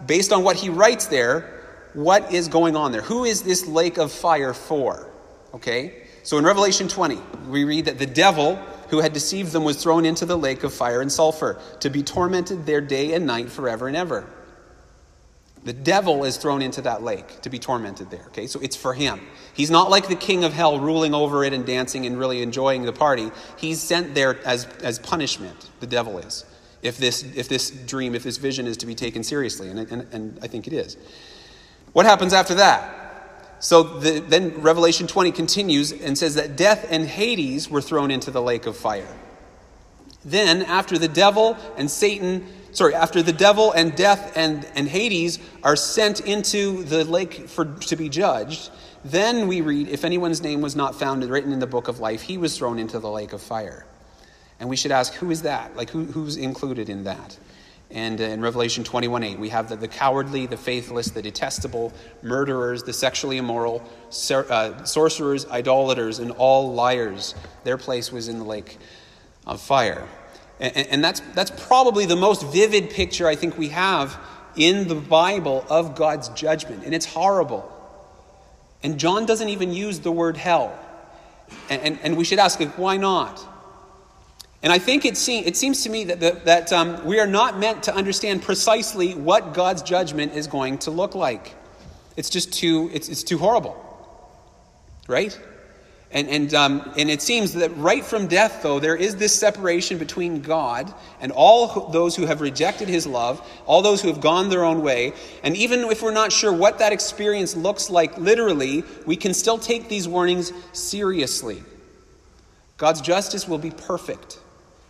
based 0.06 0.32
on 0.32 0.44
what 0.44 0.58
he 0.58 0.70
writes 0.70 1.08
there, 1.08 1.60
what 1.96 2.32
is 2.32 2.48
going 2.48 2.76
on 2.76 2.92
there? 2.92 3.02
Who 3.02 3.24
is 3.24 3.42
this 3.42 3.66
lake 3.66 3.98
of 3.98 4.12
fire 4.12 4.54
for? 4.54 5.10
Okay? 5.56 6.04
So 6.22 6.38
in 6.38 6.46
Revelation 6.46 6.88
20, 6.88 7.20
we 7.48 7.64
read 7.64 7.86
that 7.86 7.98
the 7.98 8.06
devil 8.06 8.58
who 8.90 9.00
had 9.00 9.14
deceived 9.14 9.54
them 9.54 9.64
was 9.64 9.82
thrown 9.82 10.06
into 10.06 10.28
the 10.28 10.38
lake 10.38 10.64
of 10.64 10.72
fire 10.72 11.02
and 11.02 11.12
sulfur 11.12 11.60
to 11.80 11.90
be 11.90 12.04
tormented 12.04 12.68
there 12.68 12.82
day 12.82 13.14
and 13.14 13.26
night 13.26 13.50
forever 13.50 13.88
and 13.88 13.98
ever. 13.98 14.30
The 15.66 15.74
devil 15.74 16.24
is 16.24 16.38
thrown 16.38 16.62
into 16.62 16.82
that 16.82 17.04
lake 17.04 17.42
to 17.42 17.50
be 17.50 17.60
tormented 17.60 18.10
there. 18.10 18.26
Okay, 18.28 18.48
so 18.48 18.60
it's 18.62 18.76
for 18.76 18.94
him. 18.94 19.20
He's 19.54 19.70
not 19.70 19.90
like 19.90 20.08
the 20.08 20.16
king 20.16 20.44
of 20.44 20.54
hell 20.54 20.80
ruling 20.80 21.14
over 21.14 21.44
it 21.44 21.52
and 21.52 21.66
dancing 21.66 22.06
and 22.06 22.18
really 22.18 22.42
enjoying 22.42 22.84
the 22.84 22.94
party. 22.94 23.30
He's 23.58 23.82
sent 23.82 24.16
there 24.16 24.40
as, 24.46 24.66
as 24.82 25.00
punishment, 25.00 25.70
the 25.82 25.88
devil 25.88 26.18
is, 26.18 26.46
if 26.82 26.98
this, 26.98 27.24
if 27.36 27.50
this 27.50 27.72
dream, 27.72 28.16
if 28.16 28.24
this 28.24 28.38
vision 28.38 28.68
is 28.68 28.78
to 28.78 28.86
be 28.86 28.96
taken 28.96 29.22
seriously. 29.22 29.70
And, 29.70 29.80
and, 29.80 30.08
and 30.14 30.40
I 30.42 30.48
think 30.48 30.66
it 30.66 30.74
is. 30.74 30.96
What 31.92 32.06
happens 32.06 32.34
after 32.34 32.56
that? 32.56 32.96
So 33.60 33.84
the, 33.84 34.20
then 34.22 34.62
Revelation 34.62 35.08
20 35.08 35.34
continues 35.34 35.92
and 35.92 36.18
says 36.18 36.36
that 36.36 36.56
death 36.56 36.88
and 36.90 37.06
Hades 37.06 37.70
were 37.70 37.82
thrown 37.82 38.12
into 38.12 38.32
the 38.32 38.42
lake 38.42 38.66
of 38.66 38.78
fire. 38.78 39.14
Then, 40.24 40.64
after 40.64 40.98
the 40.98 41.08
devil 41.08 41.58
and 41.78 41.90
Satan 41.90 42.46
sorry, 42.72 42.96
after 42.96 43.22
the 43.22 43.34
devil 43.34 43.72
and 43.72 43.96
death 43.96 44.34
and, 44.36 44.66
and 44.76 44.88
Hades 44.88 45.40
are 45.64 45.76
sent 45.76 46.22
into 46.22 46.84
the 46.84 47.04
lake 47.06 47.50
for, 47.50 47.66
to 47.66 47.96
be 47.96 48.10
judged, 48.10 48.72
then 49.04 49.48
we 49.48 49.62
read, 49.62 49.88
if 49.88 50.04
anyone's 50.04 50.42
name 50.42 50.62
was 50.62 50.76
not 50.76 50.96
found 50.96 51.24
written 51.24 51.54
in 51.54 51.60
the 51.60 51.68
book 51.68 51.88
of 51.88 52.00
life, 52.00 52.22
he 52.22 52.38
was 52.38 52.58
thrown 52.58 52.80
into 52.80 53.00
the 53.00 53.10
lake 53.10 53.34
of 53.34 53.42
fire. 53.42 53.86
And 54.60 54.70
we 54.70 54.76
should 54.76 54.92
ask, 54.92 55.14
who 55.14 55.32
is 55.32 55.44
that? 55.44 55.76
Like, 55.76 55.90
who, 55.90 56.06
who's 56.06 56.36
included 56.36 56.90
in 56.90 57.06
that? 57.06 57.38
And 57.92 58.22
uh, 58.22 58.26
in 58.26 58.42
Revelation 58.42 58.84
21 58.84 59.24
8, 59.24 59.40
we 59.40 59.50
have 59.50 59.70
the, 59.70 59.76
the 59.76 59.88
cowardly, 59.88 60.46
the 60.46 60.58
faithless, 60.58 61.10
the 61.10 61.22
detestable, 61.22 61.92
murderers, 62.22 62.84
the 62.84 62.94
sexually 62.94 63.38
immoral, 63.38 63.84
sor- 64.10 64.52
uh, 64.52 64.84
sorcerers, 64.84 65.48
idolaters, 65.48 66.20
and 66.20 66.32
all 66.32 66.74
liars. 66.74 67.34
Their 67.64 67.78
place 67.78 68.12
was 68.12 68.28
in 68.28 68.38
the 68.38 68.46
lake 68.46 68.78
of 69.48 69.60
fire. 69.60 70.08
And, 70.60 71.04
that's, 71.04 71.22
that's 71.34 71.52
probably 71.68 72.06
the 72.06 72.18
most 72.18 72.46
vivid 72.46 72.90
picture 72.90 73.28
I 73.28 73.36
think 73.36 73.58
we 73.58 73.70
have 73.70 74.18
in 74.56 74.88
the 74.90 74.96
Bible 74.96 75.66
of 75.70 75.96
God's 75.96 76.30
judgment. 76.30 76.84
And 76.84 76.94
it's 76.94 77.06
horrible. 77.06 77.72
And 78.84 79.00
John 79.00 79.26
doesn't 79.26 79.50
even 79.50 79.72
use 79.72 80.00
the 80.00 80.12
word 80.12 80.36
hell. 80.36 80.78
And, 81.70 81.82
and, 81.82 82.00
and 82.04 82.18
we 82.18 82.26
should 82.26 82.40
ask, 82.40 82.60
like, 82.60 82.78
why 82.78 82.98
not? 82.98 83.42
And 84.62 84.74
I 84.74 84.80
think 84.80 85.06
it, 85.06 85.16
seem, 85.16 85.46
it 85.46 85.56
seems 85.56 85.84
to 85.84 85.90
me 85.90 86.04
that, 86.06 86.44
that 86.46 86.74
um, 86.74 87.06
we 87.06 87.20
are 87.20 87.28
not 87.28 87.58
meant 87.58 87.84
to 87.84 87.96
understand 87.96 88.42
precisely 88.42 89.14
what 89.16 89.54
God's 89.54 89.82
judgment 89.82 90.34
is 90.34 90.48
going 90.48 90.80
to 90.80 90.92
look 90.92 91.16
like. 91.16 91.56
It's 92.18 92.30
just 92.30 92.52
too, 92.52 92.90
it's, 92.94 93.08
it's 93.08 93.24
too 93.24 93.38
horrible. 93.38 93.86
Right? 95.08 95.40
And, 96.12 96.28
and, 96.28 96.54
um, 96.56 96.92
and 96.98 97.08
it 97.10 97.22
seems 97.22 97.54
that 97.54 97.76
right 97.78 98.04
from 98.04 98.26
death, 98.26 98.64
though, 98.64 98.80
there 98.80 98.96
is 98.96 99.18
this 99.18 99.36
separation 99.36 100.00
between 100.00 100.42
God 100.42 100.92
and 101.22 101.32
all 101.32 101.90
those 101.92 102.16
who 102.16 102.26
have 102.26 102.42
rejected 102.42 102.88
his 102.88 103.06
love, 103.06 103.48
all 103.68 103.84
those 103.84 104.02
who 104.02 104.08
have 104.08 104.20
gone 104.20 104.50
their 104.50 104.66
own 104.66 104.82
way. 104.82 105.14
And 105.44 105.56
even 105.56 105.82
if 105.82 106.02
we're 106.02 106.12
not 106.12 106.32
sure 106.32 106.52
what 106.52 106.80
that 106.80 106.94
experience 106.94 107.56
looks 107.56 107.92
like 107.92 108.18
literally, 108.18 108.84
we 109.06 109.16
can 109.18 109.36
still 109.36 109.60
take 109.60 109.88
these 109.88 110.08
warnings 110.08 110.52
seriously. 110.74 111.64
God's 112.78 113.02
justice 113.02 113.48
will 113.48 113.60
be 113.60 113.72
perfect, 113.72 114.40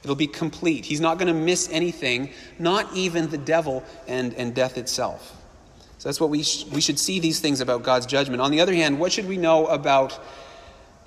it'll 0.04 0.16
be 0.16 0.28
complete. 0.28 0.86
He's 0.86 1.02
not 1.02 1.18
going 1.18 1.28
to 1.28 1.38
miss 1.38 1.68
anything, 1.70 2.30
not 2.60 2.96
even 2.96 3.30
the 3.30 3.38
devil 3.38 3.84
and, 4.08 4.34
and 4.36 4.56
death 4.56 4.78
itself. 4.78 5.36
So 5.98 6.08
that's 6.08 6.22
what 6.22 6.30
we, 6.30 6.44
sh- 6.44 6.64
we 6.72 6.80
should 6.80 6.98
see 6.98 7.20
these 7.20 7.42
things 7.42 7.60
about 7.60 7.84
God's 7.84 8.06
judgment. 8.06 8.42
On 8.42 8.52
the 8.52 8.62
other 8.62 8.74
hand, 8.74 9.02
what 9.02 9.12
should 9.12 9.28
we 9.28 9.36
know 9.36 9.68
about 9.68 10.18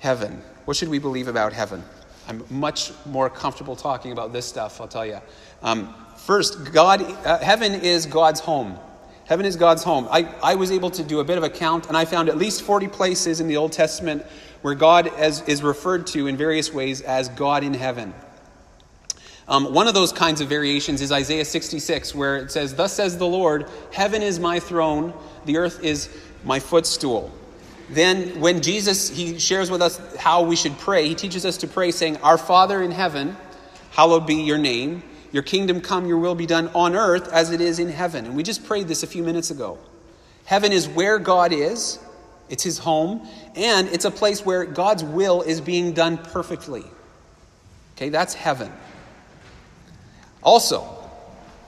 heaven. 0.03 0.43
What 0.65 0.75
should 0.75 0.89
we 0.89 0.99
believe 0.99 1.29
about 1.29 1.53
heaven? 1.53 1.81
I'm 2.27 2.43
much 2.49 2.91
more 3.05 3.29
comfortable 3.29 3.77
talking 3.77 4.11
about 4.11 4.33
this 4.33 4.45
stuff, 4.45 4.81
I'll 4.81 4.87
tell 4.87 5.05
you. 5.05 5.21
Um, 5.61 5.95
first, 6.17 6.73
God, 6.73 7.01
uh, 7.25 7.39
heaven 7.39 7.73
is 7.73 8.05
God's 8.05 8.41
home. 8.41 8.77
Heaven 9.23 9.45
is 9.45 9.55
God's 9.55 9.81
home. 9.81 10.09
I, 10.11 10.23
I 10.43 10.55
was 10.55 10.71
able 10.71 10.91
to 10.91 11.03
do 11.05 11.21
a 11.21 11.23
bit 11.23 11.37
of 11.37 11.45
a 11.45 11.49
count, 11.49 11.87
and 11.87 11.95
I 11.95 12.03
found 12.03 12.27
at 12.27 12.37
least 12.37 12.63
40 12.63 12.89
places 12.89 13.39
in 13.39 13.47
the 13.47 13.55
Old 13.55 13.71
Testament 13.71 14.25
where 14.61 14.75
God 14.75 15.07
as, 15.07 15.41
is 15.47 15.63
referred 15.63 16.05
to 16.07 16.27
in 16.27 16.35
various 16.35 16.73
ways 16.73 16.99
as 16.99 17.29
God 17.29 17.63
in 17.63 17.73
heaven. 17.73 18.13
Um, 19.47 19.73
one 19.73 19.87
of 19.87 19.93
those 19.93 20.11
kinds 20.11 20.41
of 20.41 20.49
variations 20.49 20.99
is 20.99 21.13
Isaiah 21.13 21.45
66, 21.45 22.13
where 22.13 22.35
it 22.35 22.51
says, 22.51 22.75
Thus 22.75 22.91
says 22.91 23.17
the 23.17 23.25
Lord, 23.25 23.69
Heaven 23.93 24.21
is 24.21 24.37
my 24.37 24.59
throne, 24.59 25.13
the 25.45 25.55
earth 25.55 25.81
is 25.81 26.09
my 26.43 26.59
footstool. 26.59 27.31
Then, 27.93 28.39
when 28.39 28.61
Jesus 28.61 29.09
he 29.09 29.39
shares 29.39 29.69
with 29.69 29.81
us 29.81 29.99
how 30.15 30.43
we 30.43 30.55
should 30.55 30.77
pray, 30.79 31.07
he 31.07 31.15
teaches 31.15 31.45
us 31.45 31.57
to 31.57 31.67
pray, 31.67 31.91
saying, 31.91 32.17
Our 32.17 32.37
Father 32.37 32.81
in 32.81 32.91
heaven, 32.91 33.37
hallowed 33.91 34.25
be 34.25 34.35
your 34.35 34.57
name. 34.57 35.03
Your 35.31 35.43
kingdom 35.43 35.81
come, 35.81 36.05
your 36.05 36.19
will 36.19 36.35
be 36.35 36.45
done 36.45 36.69
on 36.69 36.95
earth 36.95 37.31
as 37.33 37.51
it 37.51 37.59
is 37.59 37.79
in 37.79 37.89
heaven. 37.89 38.25
And 38.25 38.35
we 38.35 38.43
just 38.43 38.65
prayed 38.65 38.87
this 38.87 39.01
a 39.01 39.07
few 39.07 39.23
minutes 39.23 39.49
ago. 39.49 39.79
Heaven 40.45 40.71
is 40.71 40.87
where 40.87 41.17
God 41.17 41.51
is, 41.51 41.99
it's 42.49 42.63
his 42.63 42.77
home, 42.77 43.27
and 43.55 43.87
it's 43.87 44.05
a 44.05 44.11
place 44.11 44.45
where 44.45 44.65
God's 44.65 45.03
will 45.03 45.41
is 45.41 45.61
being 45.61 45.93
done 45.93 46.17
perfectly. 46.17 46.83
Okay, 47.95 48.09
that's 48.09 48.33
heaven. 48.33 48.71
Also, 50.43 50.85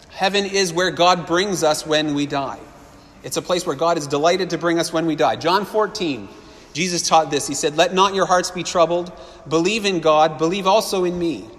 heaven 0.09 0.45
is 0.45 0.73
where 0.73 0.91
God 0.91 1.25
brings 1.25 1.63
us 1.63 1.85
when 1.85 2.13
we 2.13 2.25
die. 2.25 2.59
It's 3.25 3.37
a 3.37 3.41
place 3.41 3.65
where 3.65 3.75
God 3.75 3.97
is 3.97 4.05
delighted 4.05 4.51
to 4.51 4.57
bring 4.59 4.77
us 4.77 4.93
when 4.93 5.07
we 5.07 5.15
die. 5.15 5.35
John 5.35 5.65
14, 5.65 6.29
Jesus 6.73 7.07
taught 7.07 7.31
this. 7.31 7.47
He 7.47 7.55
said, 7.55 7.75
Let 7.75 7.91
not 7.91 8.13
your 8.13 8.27
hearts 8.27 8.51
be 8.51 8.61
troubled. 8.61 9.11
Believe 9.49 9.83
in 9.83 9.99
God, 9.99 10.37
believe 10.37 10.67
also 10.67 11.05
in 11.05 11.17
me. 11.17 11.49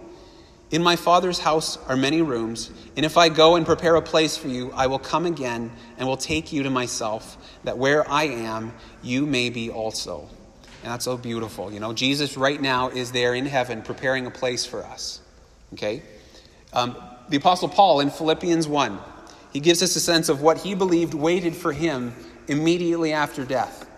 In 0.70 0.80
my 0.80 0.94
Father's 0.94 1.40
house 1.40 1.76
are 1.88 1.96
many 1.96 2.22
rooms, 2.22 2.70
and 2.96 3.04
if 3.04 3.16
I 3.16 3.28
go 3.28 3.56
and 3.56 3.66
prepare 3.66 3.96
a 3.96 4.02
place 4.02 4.36
for 4.36 4.46
you, 4.46 4.72
I 4.72 4.86
will 4.86 5.00
come 5.00 5.26
again 5.26 5.72
and 5.98 6.08
will 6.08 6.16
take 6.16 6.52
you 6.52 6.62
to 6.62 6.70
myself, 6.70 7.36
that 7.64 7.78
where 7.78 8.08
I 8.08 8.24
am, 8.24 8.72
you 9.02 9.26
may 9.26 9.50
be 9.50 9.68
also. 9.68 10.28
And 10.82 10.92
that's 10.92 11.04
so 11.04 11.16
beautiful. 11.16 11.72
You 11.72 11.80
know, 11.80 11.92
Jesus 11.92 12.36
right 12.36 12.60
now 12.60 12.90
is 12.90 13.10
there 13.10 13.34
in 13.34 13.46
heaven 13.46 13.82
preparing 13.82 14.26
a 14.26 14.30
place 14.30 14.64
for 14.64 14.84
us. 14.84 15.20
Okay? 15.72 16.02
Um, 16.72 16.96
the 17.28 17.36
Apostle 17.36 17.68
Paul 17.68 18.00
in 18.00 18.10
Philippians 18.10 18.68
1 18.68 18.98
he 19.56 19.60
gives 19.60 19.82
us 19.82 19.96
a 19.96 20.00
sense 20.00 20.28
of 20.28 20.42
what 20.42 20.58
he 20.58 20.74
believed 20.74 21.14
waited 21.14 21.56
for 21.56 21.72
him 21.72 22.12
immediately 22.46 23.14
after 23.14 23.42
death. 23.42 23.88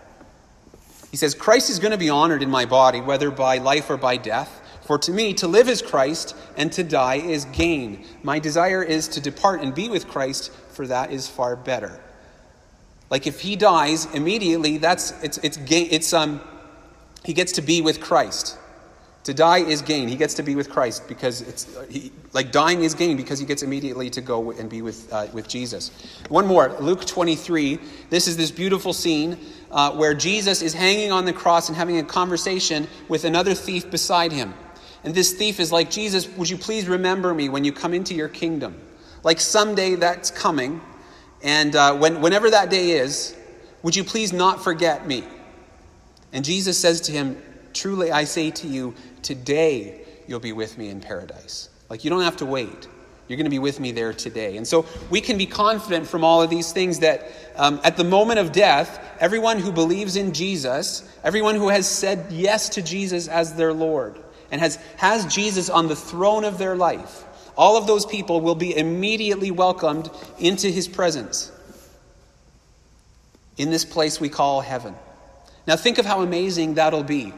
He 1.11 1.17
says, 1.17 1.35
Christ 1.35 1.69
is 1.69 1.81
going 1.81 1.91
to 1.91 1.99
be 1.99 2.11
honored 2.11 2.45
in 2.45 2.49
my 2.49 2.65
body, 2.65 3.01
whether 3.01 3.29
by 3.33 3.59
life 3.59 3.91
or 3.91 3.97
by 3.97 4.19
death. 4.19 4.61
For 4.87 4.99
to 4.99 5.11
me, 5.11 5.35
to 5.35 5.49
live 5.49 5.69
is 5.69 5.83
Christ, 5.83 6.37
and 6.57 6.71
to 6.75 6.85
die 6.85 7.17
is 7.17 7.45
gain. 7.47 8.07
My 8.23 8.39
desire 8.39 8.85
is 8.85 9.09
to 9.09 9.21
depart 9.21 9.61
and 9.61 9.75
be 9.75 9.89
with 9.89 10.07
Christ, 10.07 10.53
for 10.53 10.87
that 10.87 11.11
is 11.11 11.27
far 11.27 11.57
better. 11.57 11.99
Like 13.11 13.27
if 13.27 13.41
he 13.41 13.57
dies 13.57 14.07
immediately, 14.15 14.79
that's 14.79 15.11
it's 15.25 15.39
it's 15.39 15.57
gain. 15.57 15.89
It's 15.91 16.13
um, 16.13 16.41
he 17.25 17.33
gets 17.33 17.51
to 17.55 17.63
be 17.63 17.83
with 17.83 18.01
Christ. 18.01 18.57
To 19.29 19.35
die 19.35 19.59
is 19.59 19.83
gain. 19.83 20.09
He 20.09 20.17
gets 20.17 20.33
to 20.37 20.43
be 20.43 20.57
with 20.57 20.71
Christ 20.71 21.07
because 21.07 21.43
it's 21.43 21.67
he, 21.91 22.11
like 22.33 22.51
dying 22.51 22.83
is 22.83 22.95
gain 22.95 23.19
because 23.19 23.39
he 23.39 23.45
gets 23.45 23.63
immediately 23.63 24.09
to 24.09 24.23
go 24.23 24.53
and 24.53 24.71
be 24.71 24.81
with, 24.81 25.13
uh, 25.13 25.27
with 25.35 25.47
Jesus. 25.47 25.91
One 26.31 26.47
more, 26.47 26.75
Luke 26.81 27.05
23. 27.05 27.79
This 28.09 28.27
is 28.27 28.39
this 28.39 28.51
beautiful 28.51 28.95
scene 28.95 29.37
uh, 29.71 29.93
where 29.93 30.15
Jesus 30.15 30.63
is 30.63 30.73
hanging 30.73 31.13
on 31.13 31.27
the 31.27 31.35
cross 31.35 31.69
and 31.69 31.77
having 31.77 31.99
a 31.99 32.05
conversation 32.05 32.89
with 33.07 33.27
another 33.27 33.53
thief 33.53 33.91
beside 33.91 34.33
him. 34.33 34.55
And 35.05 35.15
this 35.15 35.35
thief 35.35 35.61
is 35.61 35.71
like, 35.71 35.91
Jesus, 35.91 36.27
would 36.39 36.49
you 36.49 36.57
please 36.57 36.89
remember 36.89 37.35
me 37.35 37.51
when 37.51 37.65
you 37.65 37.73
come 37.73 37.93
into 37.93 38.15
your 38.15 38.29
kingdom? 38.29 38.81
Like 39.25 39.41
someday 39.41 39.97
that's 39.97 40.31
coming. 40.31 40.81
And 41.43 41.77
uh, 41.77 41.99
when, 41.99 42.23
whenever 42.23 42.49
that 42.49 42.71
day 42.71 42.93
is, 42.93 43.37
would 43.83 43.95
you 43.95 44.05
please 44.05 44.33
not 44.33 44.65
forget 44.65 45.07
me? 45.07 45.23
And 46.33 46.47
Jesus 46.47 46.79
says 46.79 47.03
to 47.03 47.13
him, 47.13 47.43
Truly 47.79 48.11
I 48.11 48.25
say 48.25 48.51
to 48.51 48.67
you, 48.67 48.93
today 49.23 50.01
you'll 50.27 50.41
be 50.41 50.53
with 50.53 50.77
me 50.77 50.89
in 50.89 51.01
paradise. 51.01 51.69
Like 51.89 52.03
you 52.03 52.11
don't 52.11 52.23
have 52.23 52.39
to 52.39 52.45
wait. 52.45 52.89
You're 53.29 53.37
going 53.37 53.45
to 53.45 53.51
be 53.51 53.61
with 53.61 53.79
me 53.79 53.93
there 53.93 54.13
today. 54.13 54.57
And 54.57 54.67
so 54.67 54.85
we 55.11 55.21
can 55.21 55.39
be 55.39 55.47
confident 55.47 56.09
from 56.09 56.25
all 56.25 56.43
of 56.43 56.51
these 56.51 56.73
things 56.73 56.99
that 57.01 57.31
um, 57.55 57.81
at 57.85 57.97
the 57.97 58.03
moment 58.03 58.41
of 58.41 58.51
death, 58.51 58.99
everyone 59.21 59.61
who 59.61 59.71
believes 59.71 60.17
in 60.17 60.33
Jesus, 60.33 61.09
everyone 61.23 61.55
who 61.55 61.69
has 61.69 61.87
said 61.87 62.27
yes 62.33 62.71
to 62.71 62.83
Jesus 62.83 63.29
as 63.29 63.55
their 63.55 63.73
Lord, 63.73 64.19
and 64.51 64.61
has, 64.61 64.75
has 64.97 65.33
Jesus 65.33 65.71
on 65.71 65.87
the 65.87 65.95
throne 65.95 66.45
of 66.45 66.59
their 66.59 66.75
life, 66.75 67.23
all 67.57 67.77
of 67.77 67.87
those 67.87 68.05
people 68.05 68.41
will 68.41 68.57
be 68.57 68.77
immediately 68.77 69.53
welcomed 69.53 70.11
into 70.41 70.69
his 70.69 70.89
presence 70.89 71.53
in 73.57 73.71
this 73.71 73.85
place 73.85 74.21
we 74.21 74.29
call 74.29 74.63
heaven. 74.63 74.97
Now, 75.69 75.77
think 75.77 75.99
of 75.99 76.07
how 76.07 76.23
amazing 76.23 76.75
that'll 76.75 77.05
be. 77.05 77.33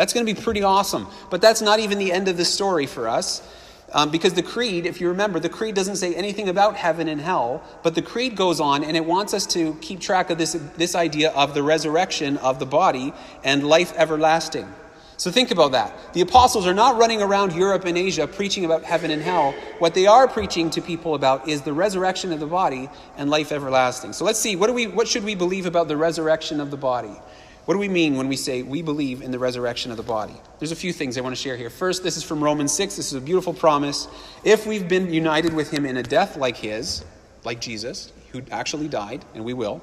That's 0.00 0.14
going 0.14 0.24
to 0.24 0.34
be 0.34 0.40
pretty 0.40 0.62
awesome. 0.62 1.08
But 1.28 1.42
that's 1.42 1.60
not 1.60 1.78
even 1.78 1.98
the 1.98 2.10
end 2.10 2.26
of 2.28 2.38
the 2.38 2.44
story 2.46 2.86
for 2.86 3.06
us. 3.06 3.46
Um, 3.92 4.10
because 4.10 4.32
the 4.32 4.42
creed, 4.42 4.86
if 4.86 4.98
you 4.98 5.08
remember, 5.08 5.38
the 5.38 5.50
creed 5.50 5.74
doesn't 5.74 5.96
say 5.96 6.14
anything 6.14 6.48
about 6.48 6.74
heaven 6.74 7.06
and 7.06 7.20
hell, 7.20 7.62
but 7.82 7.94
the 7.94 8.00
creed 8.00 8.34
goes 8.34 8.60
on 8.60 8.82
and 8.82 8.96
it 8.96 9.04
wants 9.04 9.34
us 9.34 9.44
to 9.48 9.74
keep 9.82 10.00
track 10.00 10.30
of 10.30 10.38
this, 10.38 10.54
this 10.78 10.94
idea 10.94 11.32
of 11.32 11.52
the 11.52 11.62
resurrection 11.62 12.38
of 12.38 12.58
the 12.58 12.64
body 12.64 13.12
and 13.44 13.62
life 13.68 13.92
everlasting. 13.94 14.72
So 15.18 15.30
think 15.30 15.50
about 15.50 15.72
that. 15.72 16.14
The 16.14 16.22
apostles 16.22 16.66
are 16.66 16.72
not 16.72 16.96
running 16.96 17.20
around 17.20 17.52
Europe 17.52 17.84
and 17.84 17.98
Asia 17.98 18.26
preaching 18.26 18.64
about 18.64 18.84
heaven 18.84 19.10
and 19.10 19.20
hell. 19.20 19.52
What 19.80 19.92
they 19.92 20.06
are 20.06 20.26
preaching 20.26 20.70
to 20.70 20.80
people 20.80 21.14
about 21.14 21.46
is 21.46 21.60
the 21.60 21.74
resurrection 21.74 22.32
of 22.32 22.40
the 22.40 22.46
body 22.46 22.88
and 23.18 23.28
life 23.28 23.52
everlasting. 23.52 24.14
So 24.14 24.24
let's 24.24 24.38
see, 24.38 24.56
what, 24.56 24.68
do 24.68 24.72
we, 24.72 24.86
what 24.86 25.08
should 25.08 25.24
we 25.24 25.34
believe 25.34 25.66
about 25.66 25.88
the 25.88 25.96
resurrection 25.98 26.58
of 26.58 26.70
the 26.70 26.78
body? 26.78 27.20
What 27.66 27.74
do 27.74 27.80
we 27.80 27.88
mean 27.88 28.16
when 28.16 28.28
we 28.28 28.36
say 28.36 28.62
we 28.62 28.82
believe 28.82 29.22
in 29.22 29.30
the 29.30 29.38
resurrection 29.38 29.90
of 29.90 29.96
the 29.96 30.02
body? 30.02 30.34
There's 30.58 30.72
a 30.72 30.76
few 30.76 30.92
things 30.92 31.18
I 31.18 31.20
want 31.20 31.36
to 31.36 31.40
share 31.40 31.56
here. 31.56 31.70
First, 31.70 32.02
this 32.02 32.16
is 32.16 32.22
from 32.22 32.42
Romans 32.42 32.72
6. 32.72 32.96
This 32.96 33.08
is 33.08 33.14
a 33.14 33.20
beautiful 33.20 33.52
promise. 33.52 34.08
If 34.44 34.66
we've 34.66 34.88
been 34.88 35.12
united 35.12 35.52
with 35.52 35.70
him 35.70 35.84
in 35.84 35.96
a 35.96 36.02
death 36.02 36.36
like 36.36 36.56
his, 36.56 37.04
like 37.44 37.60
Jesus, 37.60 38.12
who 38.32 38.42
actually 38.50 38.88
died, 38.88 39.24
and 39.34 39.44
we 39.44 39.52
will, 39.52 39.82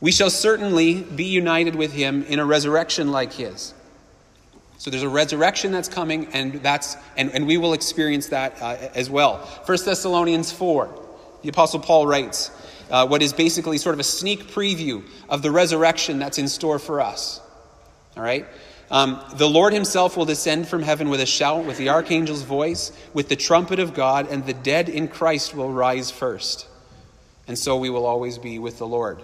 we 0.00 0.12
shall 0.12 0.30
certainly 0.30 1.02
be 1.02 1.24
united 1.24 1.74
with 1.74 1.92
him 1.92 2.22
in 2.24 2.38
a 2.38 2.44
resurrection 2.44 3.10
like 3.12 3.32
his. 3.32 3.74
So 4.78 4.90
there's 4.90 5.02
a 5.02 5.08
resurrection 5.08 5.72
that's 5.72 5.88
coming, 5.88 6.28
and, 6.32 6.54
that's, 6.62 6.96
and, 7.16 7.30
and 7.32 7.46
we 7.46 7.58
will 7.58 7.74
experience 7.74 8.28
that 8.28 8.60
uh, 8.62 8.76
as 8.94 9.10
well. 9.10 9.38
1 9.66 9.78
Thessalonians 9.84 10.50
4, 10.52 10.88
the 11.42 11.50
Apostle 11.50 11.80
Paul 11.80 12.06
writes 12.06 12.50
uh, 12.90 13.06
what 13.06 13.22
is 13.22 13.32
basically 13.32 13.78
sort 13.78 13.94
of 13.94 14.00
a 14.00 14.04
sneak 14.04 14.48
preview 14.48 15.04
of 15.28 15.42
the 15.42 15.50
resurrection 15.50 16.18
that's 16.18 16.38
in 16.38 16.48
store 16.48 16.78
for 16.78 17.00
us. 17.00 17.40
All 18.16 18.22
right? 18.22 18.46
Um, 18.90 19.22
the 19.36 19.48
Lord 19.48 19.72
himself 19.72 20.16
will 20.16 20.24
descend 20.24 20.66
from 20.66 20.82
heaven 20.82 21.10
with 21.10 21.20
a 21.20 21.26
shout, 21.26 21.64
with 21.64 21.78
the 21.78 21.90
archangel's 21.90 22.42
voice, 22.42 22.90
with 23.14 23.28
the 23.28 23.36
trumpet 23.36 23.78
of 23.78 23.94
God, 23.94 24.26
and 24.28 24.44
the 24.44 24.52
dead 24.52 24.88
in 24.88 25.06
Christ 25.06 25.54
will 25.54 25.72
rise 25.72 26.10
first. 26.10 26.66
And 27.46 27.56
so 27.56 27.76
we 27.76 27.90
will 27.90 28.06
always 28.06 28.38
be 28.38 28.58
with 28.58 28.78
the 28.78 28.86
Lord. 28.86 29.22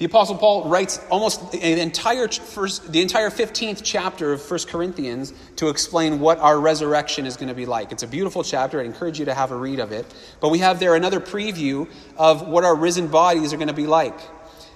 The 0.00 0.06
Apostle 0.06 0.38
Paul 0.38 0.66
writes 0.66 0.98
almost 1.10 1.52
the 1.52 1.78
entire, 1.78 2.26
first, 2.26 2.90
the 2.90 3.02
entire 3.02 3.28
15th 3.28 3.82
chapter 3.84 4.32
of 4.32 4.50
1 4.50 4.60
Corinthians 4.60 5.34
to 5.56 5.68
explain 5.68 6.20
what 6.20 6.38
our 6.38 6.58
resurrection 6.58 7.26
is 7.26 7.36
going 7.36 7.50
to 7.50 7.54
be 7.54 7.66
like. 7.66 7.92
It's 7.92 8.02
a 8.02 8.06
beautiful 8.06 8.42
chapter. 8.42 8.80
I'd 8.80 8.86
encourage 8.86 9.18
you 9.18 9.26
to 9.26 9.34
have 9.34 9.50
a 9.50 9.56
read 9.56 9.78
of 9.78 9.92
it. 9.92 10.06
But 10.40 10.48
we 10.48 10.60
have 10.60 10.80
there 10.80 10.94
another 10.94 11.20
preview 11.20 11.86
of 12.16 12.48
what 12.48 12.64
our 12.64 12.74
risen 12.74 13.08
bodies 13.08 13.52
are 13.52 13.58
going 13.58 13.68
to 13.68 13.74
be 13.74 13.86
like. 13.86 14.18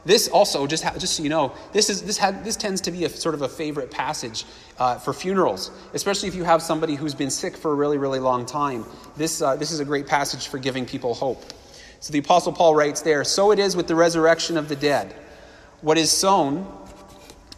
This 0.05 0.29
also, 0.29 0.67
just, 0.67 0.85
just 0.99 1.15
so 1.15 1.23
you 1.23 1.31
know, 1.31 1.55
this, 1.73 1.89
is, 1.89 2.03
this, 2.03 2.19
had, 2.19 2.45
this 2.45 2.57
tends 2.57 2.83
to 2.83 2.91
be 2.91 3.07
a 3.07 3.09
sort 3.09 3.35
of 3.35 3.41
a 3.41 3.49
favorite 3.49 3.91
passage 3.91 4.45
uh, 4.79 4.99
for 4.99 5.15
funerals, 5.15 5.71
especially 5.95 6.29
if 6.29 6.35
you 6.35 6.45
have 6.45 6.61
somebody 6.61 6.97
who's 6.97 7.15
been 7.15 7.31
sick 7.31 7.57
for 7.57 7.73
a 7.73 7.75
really, 7.75 7.97
really 7.97 8.21
long 8.21 8.45
time. 8.45 8.85
This, 9.17 9.41
uh, 9.41 9.57
this 9.57 9.73
is 9.73 9.81
a 9.81 9.87
great 9.87 10.07
passage 10.07 10.49
for 10.49 10.59
giving 10.59 10.85
people 10.85 11.15
hope. 11.15 11.43
So 12.05 12.13
the 12.13 12.19
Apostle 12.19 12.53
Paul 12.53 12.75
writes 12.75 13.01
there 13.01 13.25
So 13.25 13.51
it 13.51 13.59
is 13.59 13.77
with 13.77 13.87
the 13.87 13.95
resurrection 13.95 14.59
of 14.59 14.69
the 14.69 14.77
dead. 14.77 15.15
What 15.81 15.97
is 15.97 16.11
sown, 16.11 16.71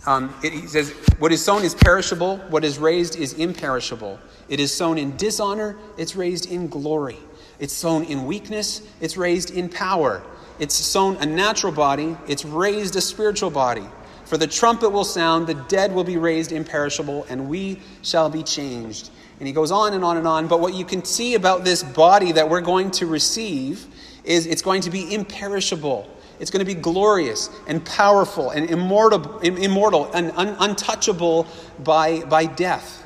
um, 0.07 0.33
it, 0.45 0.53
he 0.53 0.69
says, 0.69 0.93
what 1.19 1.33
is 1.33 1.45
sown 1.45 1.65
is 1.65 1.75
perishable, 1.75 2.37
what 2.49 2.65
is 2.65 2.79
raised 2.79 3.17
is 3.17 3.33
imperishable. 3.33 4.21
It 4.49 4.61
is 4.61 4.73
sown 4.73 4.99
in 4.99 5.17
dishonor, 5.17 5.77
it's 5.99 6.15
raised 6.15 6.49
in 6.49 6.69
glory. 6.69 7.19
It's 7.59 7.73
sown 7.73 8.05
in 8.05 8.25
weakness, 8.25 8.83
it's 9.01 9.17
raised 9.17 9.51
in 9.51 9.69
power. 9.69 10.23
It's 10.61 10.77
sown 10.77 11.17
a 11.17 11.27
natural 11.27 11.73
body, 11.73 12.17
it's 12.29 12.45
raised 12.45 12.95
a 12.95 13.01
spiritual 13.01 13.51
body. 13.51 13.89
For 14.27 14.37
the 14.37 14.47
trumpet 14.47 14.91
will 14.91 15.03
sound, 15.03 15.49
the 15.49 15.55
dead 15.55 15.93
will 15.93 16.05
be 16.05 16.19
raised 16.19 16.53
imperishable, 16.53 17.27
and 17.29 17.49
we 17.49 17.81
shall 18.03 18.31
be 18.31 18.45
changed. 18.45 19.11
And 19.41 19.49
he 19.49 19.53
goes 19.53 19.73
on 19.73 19.93
and 19.95 20.05
on 20.05 20.17
and 20.17 20.27
on. 20.27 20.47
But 20.47 20.61
what 20.61 20.73
you 20.73 20.85
can 20.85 21.05
see 21.05 21.35
about 21.35 21.65
this 21.65 21.83
body 21.83 22.31
that 22.31 22.49
we're 22.49 22.61
going 22.61 22.93
to 22.93 23.07
receive 23.07 23.89
is 24.27 24.47
it's 24.47 24.63
going 24.63 24.83
to 24.83 24.91
be 24.91 25.15
imperishable. 25.15 26.11
It's 26.39 26.51
going 26.51 26.65
to 26.65 26.67
be 26.67 26.79
glorious 26.79 27.49
and 27.67 27.85
powerful 27.85 28.51
and 28.51 28.69
immortal, 28.69 29.39
immortal 29.39 30.13
and 30.13 30.33
un- 30.37 30.57
untouchable 30.59 31.47
by, 31.83 32.21
by 32.25 32.45
death. 32.45 33.05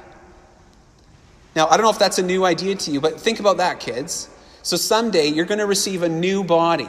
Now, 1.55 1.67
I 1.67 1.77
don't 1.77 1.85
know 1.85 1.91
if 1.91 1.99
that's 1.99 2.19
a 2.19 2.25
new 2.25 2.45
idea 2.45 2.75
to 2.75 2.91
you, 2.91 3.01
but 3.01 3.21
think 3.21 3.41
about 3.41 3.59
that, 3.59 3.81
kids. 3.81 4.29
So 4.63 4.77
someday 4.77 5.29
you're 5.29 5.47
going 5.47 5.59
to 5.59 5.67
receive 5.67 6.03
a 6.03 6.09
new 6.09 6.45
body. 6.45 6.89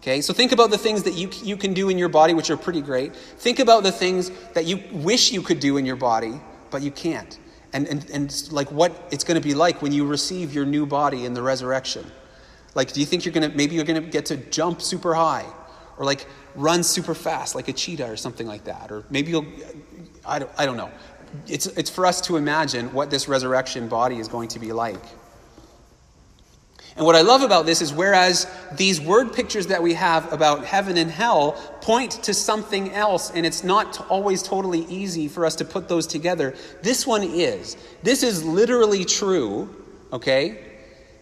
Okay, 0.00 0.20
so 0.20 0.32
think 0.32 0.50
about 0.50 0.70
the 0.70 0.78
things 0.78 1.04
that 1.04 1.14
you, 1.14 1.30
you 1.44 1.56
can 1.56 1.74
do 1.74 1.88
in 1.88 1.96
your 1.96 2.08
body, 2.08 2.34
which 2.34 2.50
are 2.50 2.56
pretty 2.56 2.80
great. 2.80 3.14
Think 3.14 3.60
about 3.60 3.84
the 3.84 3.92
things 3.92 4.30
that 4.54 4.64
you 4.64 4.82
wish 4.90 5.30
you 5.30 5.42
could 5.42 5.60
do 5.60 5.76
in 5.76 5.86
your 5.86 5.94
body, 5.94 6.40
but 6.72 6.82
you 6.82 6.90
can't. 6.90 7.38
And, 7.72 7.86
and, 7.86 8.10
and 8.10 8.52
like 8.52 8.70
what 8.72 8.92
it's 9.12 9.22
going 9.22 9.40
to 9.40 9.46
be 9.46 9.54
like 9.54 9.80
when 9.80 9.92
you 9.92 10.04
receive 10.04 10.52
your 10.52 10.64
new 10.64 10.86
body 10.86 11.24
in 11.24 11.34
the 11.34 11.42
resurrection. 11.42 12.04
Like, 12.74 12.92
do 12.92 13.00
you 13.00 13.06
think 13.06 13.24
you're 13.24 13.34
going 13.34 13.50
to, 13.50 13.56
maybe 13.56 13.74
you're 13.74 13.84
going 13.84 14.02
to 14.02 14.08
get 14.08 14.26
to 14.26 14.36
jump 14.36 14.80
super 14.80 15.14
high 15.14 15.46
or 15.98 16.04
like 16.04 16.26
run 16.54 16.82
super 16.82 17.14
fast 17.14 17.54
like 17.54 17.68
a 17.68 17.72
cheetah 17.72 18.10
or 18.10 18.16
something 18.16 18.46
like 18.46 18.64
that? 18.64 18.90
Or 18.90 19.04
maybe 19.10 19.30
you'll, 19.30 19.46
I 20.24 20.38
don't, 20.38 20.50
I 20.56 20.66
don't 20.66 20.76
know. 20.76 20.90
It's, 21.46 21.66
it's 21.66 21.90
for 21.90 22.06
us 22.06 22.20
to 22.22 22.36
imagine 22.36 22.92
what 22.92 23.10
this 23.10 23.28
resurrection 23.28 23.88
body 23.88 24.18
is 24.18 24.28
going 24.28 24.48
to 24.48 24.58
be 24.58 24.72
like. 24.72 25.02
And 26.94 27.06
what 27.06 27.16
I 27.16 27.22
love 27.22 27.40
about 27.40 27.64
this 27.64 27.80
is 27.80 27.90
whereas 27.92 28.46
these 28.72 29.00
word 29.00 29.32
pictures 29.32 29.68
that 29.68 29.82
we 29.82 29.94
have 29.94 30.30
about 30.30 30.66
heaven 30.66 30.98
and 30.98 31.10
hell 31.10 31.52
point 31.80 32.12
to 32.24 32.34
something 32.34 32.92
else, 32.92 33.30
and 33.30 33.46
it's 33.46 33.64
not 33.64 34.06
always 34.10 34.42
totally 34.42 34.80
easy 34.80 35.26
for 35.26 35.46
us 35.46 35.56
to 35.56 35.64
put 35.64 35.88
those 35.88 36.06
together, 36.06 36.54
this 36.82 37.06
one 37.06 37.22
is. 37.22 37.78
This 38.02 38.22
is 38.22 38.44
literally 38.44 39.06
true, 39.06 39.74
okay? 40.12 40.71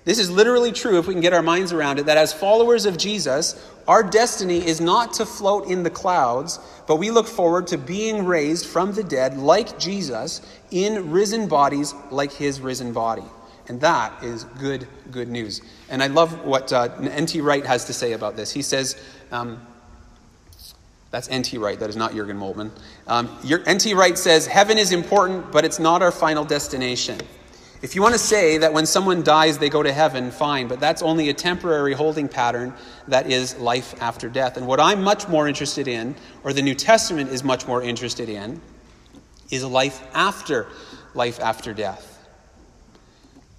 This 0.05 0.19
is 0.19 0.31
literally 0.31 0.73
true 0.73 0.99
if 0.99 1.07
we 1.07 1.15
can 1.15 1.21
get 1.21 1.33
our 1.33 1.43
minds 1.43 1.73
around 1.73 1.99
it 1.99 2.07
that 2.07 2.17
as 2.17 2.33
followers 2.33 2.87
of 2.87 2.97
Jesus, 2.97 3.63
our 3.87 4.03
destiny 4.03 4.65
is 4.65 4.81
not 4.81 5.13
to 5.15 5.27
float 5.27 5.67
in 5.67 5.83
the 5.83 5.91
clouds, 5.91 6.59
but 6.87 6.97
we 6.97 7.11
look 7.11 7.27
forward 7.27 7.67
to 7.69 7.79
being 7.79 8.25
raised 8.25 8.67
from 8.67 8.93
the 8.93 9.05
dead 9.05 9.37
like 9.37 9.79
Jesus 9.79 10.41
in 10.71 11.11
risen 11.11 11.49
bodies 11.49 11.95
like 12.11 12.33
his 12.33 12.61
risen 12.61 12.93
body. 12.93 13.25
And 13.69 13.81
that 13.83 14.25
is 14.25 14.45
good, 14.45 14.89
good 15.11 15.29
news. 15.29 15.61
And 15.91 16.03
I 16.03 16.07
love 16.07 16.45
what 16.45 16.73
uh, 16.73 16.89
N.T. 17.01 17.41
Wright 17.41 17.65
has 17.65 17.85
to 17.85 17.93
say 17.93 18.13
about 18.13 18.37
this. 18.37 18.51
He 18.51 18.63
says, 18.63 19.01
um, 19.31 19.65
that's 21.11 21.29
N.T. 21.29 21.59
Wright, 21.59 21.79
that 21.79 21.91
is 21.91 21.97
not 21.97 22.13
Jurgen 22.13 22.39
Moltmann. 22.39 22.71
Um, 23.07 23.29
N.T. 23.67 23.95
Wright 23.95 24.17
says, 24.17 24.47
Heaven 24.47 24.79
is 24.79 24.93
important, 24.93 25.53
but 25.53 25.65
it's 25.65 25.79
not 25.79 26.03
our 26.03 26.13
final 26.13 26.45
destination. 26.45 27.21
If 27.83 27.95
you 27.95 28.03
want 28.03 28.13
to 28.13 28.19
say 28.19 28.59
that 28.59 28.75
when 28.75 28.85
someone 28.85 29.23
dies 29.23 29.57
they 29.57 29.71
go 29.71 29.83
to 29.83 29.93
heaven, 29.93 30.31
fine, 30.31 30.69
but 30.69 30.81
that's 30.81 31.01
only 31.01 31.31
a 31.31 31.35
temporary 31.35 31.95
holding 31.95 32.29
pattern 32.29 32.75
that 33.09 33.31
is 33.31 33.57
life 33.57 33.95
after 34.03 34.29
death. 34.29 34.59
And 34.59 34.67
what 34.67 34.79
I'm 34.79 35.03
much 35.03 35.29
more 35.29 35.49
interested 35.49 35.89
in, 35.89 36.15
or 36.45 36.53
the 36.53 36.61
New 36.61 36.75
Testament 36.75 37.31
is 37.31 37.43
much 37.43 37.67
more 37.67 37.83
interested 37.83 38.29
in, 38.29 38.61
is 39.51 39.65
life 39.65 40.03
after 40.13 40.67
life 41.15 41.41
after 41.41 41.73
death. 41.73 42.07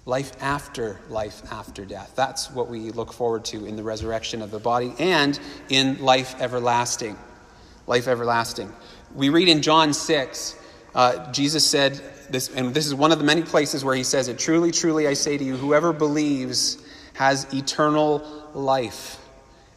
Life 0.04 0.40
after 0.40 1.00
life 1.08 1.42
after 1.52 1.84
death. 1.84 2.12
That's 2.14 2.50
what 2.50 2.68
we 2.68 2.90
look 2.92 3.12
forward 3.12 3.44
to 3.46 3.66
in 3.66 3.74
the 3.74 3.82
resurrection 3.82 4.40
of 4.40 4.52
the 4.52 4.58
body 4.60 4.94
and 5.00 5.38
in 5.68 6.00
life 6.00 6.40
everlasting. 6.40 7.18
Life 7.88 8.06
everlasting. 8.06 8.72
We 9.14 9.30
read 9.30 9.48
in 9.48 9.62
John 9.62 9.92
6, 9.92 10.58
uh, 10.94 11.32
Jesus 11.32 11.66
said, 11.66 12.00
this, 12.30 12.48
and 12.54 12.74
this 12.74 12.86
is 12.86 12.94
one 12.94 13.12
of 13.12 13.18
the 13.18 13.24
many 13.24 13.42
places 13.42 13.84
where 13.84 13.94
he 13.94 14.04
says 14.04 14.28
it 14.28 14.38
truly, 14.38 14.70
truly, 14.70 15.06
I 15.06 15.14
say 15.14 15.38
to 15.38 15.44
you, 15.44 15.56
whoever 15.56 15.92
believes 15.92 16.78
has 17.14 17.52
eternal 17.52 18.50
life. 18.54 19.18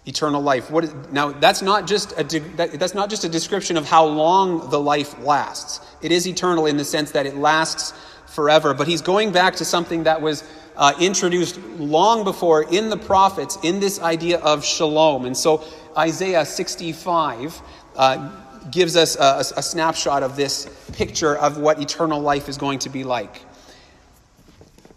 Eternal 0.05 0.41
life. 0.41 0.69
What 0.69 0.83
is, 0.83 0.93
now, 1.11 1.31
that's 1.31 1.61
not, 1.61 1.87
just 1.87 2.11
a, 2.13 2.23
that's 2.57 2.93
not 2.93 3.09
just 3.09 3.23
a 3.23 3.29
description 3.29 3.77
of 3.77 3.85
how 3.85 4.05
long 4.05 4.69
the 4.69 4.79
life 4.79 5.19
lasts. 5.19 5.79
It 6.01 6.11
is 6.11 6.27
eternal 6.27 6.65
in 6.67 6.77
the 6.77 6.85
sense 6.85 7.11
that 7.11 7.25
it 7.25 7.35
lasts 7.35 7.93
forever. 8.27 8.73
But 8.73 8.87
he's 8.87 9.01
going 9.01 9.31
back 9.31 9.55
to 9.55 9.65
something 9.65 10.03
that 10.03 10.21
was 10.21 10.43
uh, 10.77 10.93
introduced 10.99 11.57
long 11.77 12.23
before 12.23 12.63
in 12.71 12.89
the 12.89 12.97
prophets 12.97 13.57
in 13.63 13.79
this 13.79 13.99
idea 13.99 14.39
of 14.39 14.63
shalom. 14.63 15.25
And 15.25 15.35
so, 15.35 15.63
Isaiah 15.97 16.45
65. 16.45 17.61
Uh, 17.95 18.29
gives 18.71 18.95
us 18.95 19.15
a, 19.15 19.39
a 19.57 19.63
snapshot 19.63 20.23
of 20.23 20.35
this 20.35 20.67
picture 20.93 21.35
of 21.35 21.57
what 21.57 21.81
eternal 21.81 22.19
life 22.19 22.49
is 22.49 22.57
going 22.57 22.79
to 22.79 22.89
be 22.89 23.03
like. 23.03 23.41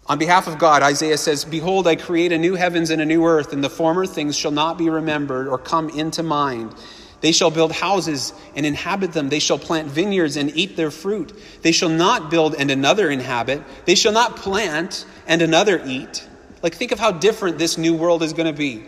On 0.07 0.17
behalf 0.17 0.47
of 0.47 0.57
God, 0.57 0.81
Isaiah 0.81 1.17
says, 1.17 1.45
Behold, 1.45 1.85
I 1.85 1.95
create 1.95 2.31
a 2.31 2.37
new 2.37 2.55
heavens 2.55 2.89
and 2.89 2.99
a 2.99 3.05
new 3.05 3.25
earth, 3.25 3.53
and 3.53 3.63
the 3.63 3.69
former 3.69 4.07
things 4.07 4.35
shall 4.35 4.51
not 4.51 4.77
be 4.77 4.89
remembered 4.89 5.47
or 5.47 5.59
come 5.59 5.89
into 5.89 6.23
mind. 6.23 6.73
They 7.21 7.31
shall 7.31 7.51
build 7.51 7.71
houses 7.71 8.33
and 8.55 8.65
inhabit 8.65 9.11
them. 9.11 9.29
They 9.29 9.39
shall 9.39 9.59
plant 9.59 9.87
vineyards 9.87 10.35
and 10.35 10.55
eat 10.55 10.75
their 10.75 10.89
fruit. 10.89 11.33
They 11.61 11.71
shall 11.71 11.89
not 11.89 12.31
build 12.31 12.55
and 12.55 12.71
another 12.71 13.09
inhabit. 13.09 13.61
They 13.85 13.95
shall 13.95 14.13
not 14.13 14.35
plant 14.35 15.05
and 15.27 15.41
another 15.41 15.81
eat. 15.85 16.27
Like, 16.63 16.73
think 16.73 16.91
of 16.91 16.99
how 16.99 17.11
different 17.11 17.59
this 17.59 17.77
new 17.77 17.93
world 17.93 18.23
is 18.23 18.33
going 18.33 18.47
to 18.51 18.57
be. 18.57 18.83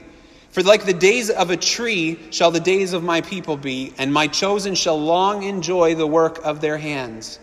For 0.52 0.64
like 0.64 0.86
the 0.86 0.94
days 0.94 1.30
of 1.30 1.50
a 1.50 1.58
tree 1.58 2.20
shall 2.30 2.52
the 2.52 2.60
days 2.60 2.92
of 2.92 3.04
my 3.04 3.22
people 3.22 3.56
be, 3.56 3.94
and 3.98 4.14
my 4.14 4.28
chosen 4.28 4.76
shall 4.76 5.00
long 5.00 5.44
enjoy 5.44 5.96
the 5.96 6.08
work 6.08 6.40
of 6.44 6.60
their 6.60 6.78
hands. 6.78 7.40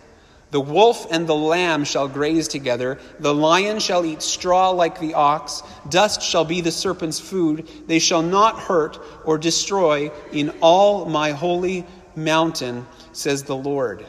The 0.51 0.61
wolf 0.61 1.07
and 1.11 1.27
the 1.27 1.35
lamb 1.35 1.85
shall 1.85 2.09
graze 2.09 2.49
together. 2.49 2.99
The 3.21 3.35
lion 3.35 3.81
shall 3.81 4.05
eat 4.05 4.23
straw 4.23 4.71
like 4.71 4.99
the 4.99 5.15
ox. 5.15 5.63
Dust 5.89 6.23
shall 6.23 6.45
be 6.45 6.61
the 6.61 6.71
serpent's 6.71 7.21
food. 7.21 7.69
They 7.87 7.99
shall 7.99 8.23
not 8.23 8.59
hurt 8.59 8.99
or 9.25 9.37
destroy 9.37 10.11
in 10.33 10.51
all 10.61 11.05
my 11.05 11.33
holy 11.33 11.87
mountain, 12.15 12.87
says 13.13 13.43
the 13.43 13.57
Lord. 13.57 14.07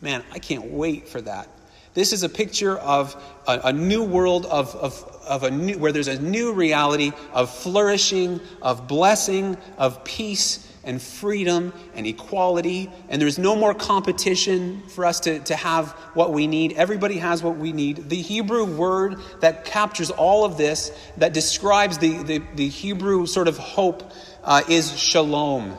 Man, 0.00 0.24
I 0.32 0.38
can't 0.38 0.66
wait 0.66 1.08
for 1.08 1.20
that. 1.22 1.48
This 1.94 2.12
is 2.12 2.24
a 2.24 2.28
picture 2.28 2.76
of 2.76 3.16
a, 3.46 3.60
a 3.64 3.72
new 3.72 4.02
world 4.02 4.46
of, 4.46 4.74
of, 4.74 5.22
of 5.26 5.44
a 5.44 5.50
new, 5.50 5.78
where 5.78 5.92
there's 5.92 6.08
a 6.08 6.20
new 6.20 6.52
reality 6.52 7.12
of 7.32 7.50
flourishing, 7.50 8.40
of 8.60 8.88
blessing, 8.88 9.56
of 9.78 10.02
peace 10.04 10.68
and 10.82 11.00
freedom 11.00 11.72
and 11.94 12.06
equality. 12.06 12.90
And 13.08 13.22
there's 13.22 13.38
no 13.38 13.56
more 13.56 13.74
competition 13.74 14.82
for 14.88 15.04
us 15.04 15.20
to, 15.20 15.38
to 15.40 15.56
have 15.56 15.92
what 16.14 16.32
we 16.32 16.46
need. 16.46 16.72
Everybody 16.74 17.18
has 17.18 17.42
what 17.42 17.56
we 17.56 17.72
need. 17.72 18.08
The 18.10 18.20
Hebrew 18.20 18.64
word 18.64 19.16
that 19.40 19.64
captures 19.64 20.10
all 20.10 20.44
of 20.44 20.58
this, 20.58 20.90
that 21.16 21.32
describes 21.32 21.98
the, 21.98 22.22
the, 22.24 22.42
the 22.56 22.68
Hebrew 22.68 23.26
sort 23.26 23.48
of 23.48 23.56
hope, 23.56 24.12
uh, 24.42 24.62
is 24.68 24.98
shalom. 24.98 25.76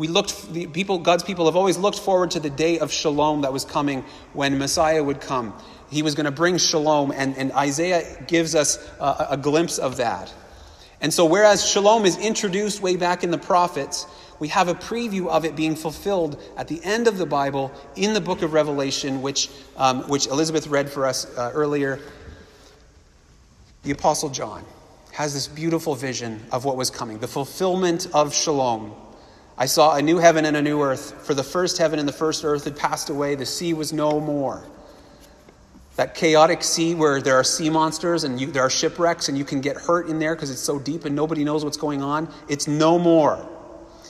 We 0.00 0.08
looked, 0.08 0.54
the 0.54 0.66
people, 0.66 0.98
God's 0.98 1.24
people 1.24 1.44
have 1.44 1.56
always 1.56 1.76
looked 1.76 1.98
forward 1.98 2.30
to 2.30 2.40
the 2.40 2.48
day 2.48 2.78
of 2.78 2.90
shalom 2.90 3.42
that 3.42 3.52
was 3.52 3.66
coming 3.66 4.02
when 4.32 4.56
Messiah 4.56 5.04
would 5.04 5.20
come. 5.20 5.52
He 5.90 6.02
was 6.02 6.14
going 6.14 6.24
to 6.24 6.30
bring 6.30 6.56
shalom, 6.56 7.12
and, 7.14 7.36
and 7.36 7.52
Isaiah 7.52 8.18
gives 8.26 8.54
us 8.54 8.78
a, 8.98 9.26
a 9.32 9.36
glimpse 9.36 9.76
of 9.76 9.98
that. 9.98 10.32
And 11.02 11.12
so, 11.12 11.26
whereas 11.26 11.68
shalom 11.68 12.06
is 12.06 12.16
introduced 12.16 12.80
way 12.80 12.96
back 12.96 13.24
in 13.24 13.30
the 13.30 13.36
prophets, 13.36 14.06
we 14.38 14.48
have 14.48 14.68
a 14.68 14.74
preview 14.74 15.28
of 15.28 15.44
it 15.44 15.54
being 15.54 15.76
fulfilled 15.76 16.40
at 16.56 16.66
the 16.66 16.82
end 16.82 17.06
of 17.06 17.18
the 17.18 17.26
Bible 17.26 17.70
in 17.94 18.14
the 18.14 18.22
book 18.22 18.40
of 18.40 18.54
Revelation, 18.54 19.20
which, 19.20 19.50
um, 19.76 20.08
which 20.08 20.28
Elizabeth 20.28 20.66
read 20.68 20.88
for 20.88 21.04
us 21.04 21.26
uh, 21.36 21.50
earlier. 21.52 22.00
The 23.82 23.90
Apostle 23.90 24.30
John 24.30 24.64
has 25.12 25.34
this 25.34 25.46
beautiful 25.46 25.94
vision 25.94 26.42
of 26.52 26.64
what 26.64 26.78
was 26.78 26.88
coming, 26.88 27.18
the 27.18 27.28
fulfillment 27.28 28.08
of 28.14 28.32
shalom. 28.32 28.94
I 29.60 29.66
saw 29.66 29.94
a 29.94 30.02
new 30.02 30.18
heaven 30.18 30.44
and 30.44 30.56
a 30.56 30.62
new 30.62 30.82
earth, 30.82 31.24
for 31.24 31.34
the 31.34 31.44
first 31.44 31.78
heaven 31.78 32.00
and 32.00 32.08
the 32.08 32.12
first 32.12 32.44
earth 32.44 32.64
had 32.64 32.76
passed 32.76 33.10
away, 33.10 33.36
the 33.36 33.46
sea 33.46 33.74
was 33.74 33.92
no 33.92 34.18
more 34.18 34.64
that 36.00 36.14
chaotic 36.14 36.62
sea 36.62 36.94
where 36.94 37.20
there 37.20 37.34
are 37.34 37.44
sea 37.44 37.68
monsters 37.68 38.24
and 38.24 38.40
you, 38.40 38.50
there 38.50 38.62
are 38.62 38.70
shipwrecks 38.70 39.28
and 39.28 39.36
you 39.36 39.44
can 39.44 39.60
get 39.60 39.76
hurt 39.76 40.08
in 40.08 40.18
there 40.18 40.34
because 40.34 40.50
it's 40.50 40.62
so 40.62 40.78
deep 40.78 41.04
and 41.04 41.14
nobody 41.14 41.44
knows 41.44 41.62
what's 41.62 41.76
going 41.76 42.00
on. 42.00 42.26
It's 42.48 42.66
no 42.66 42.98
more. 42.98 43.46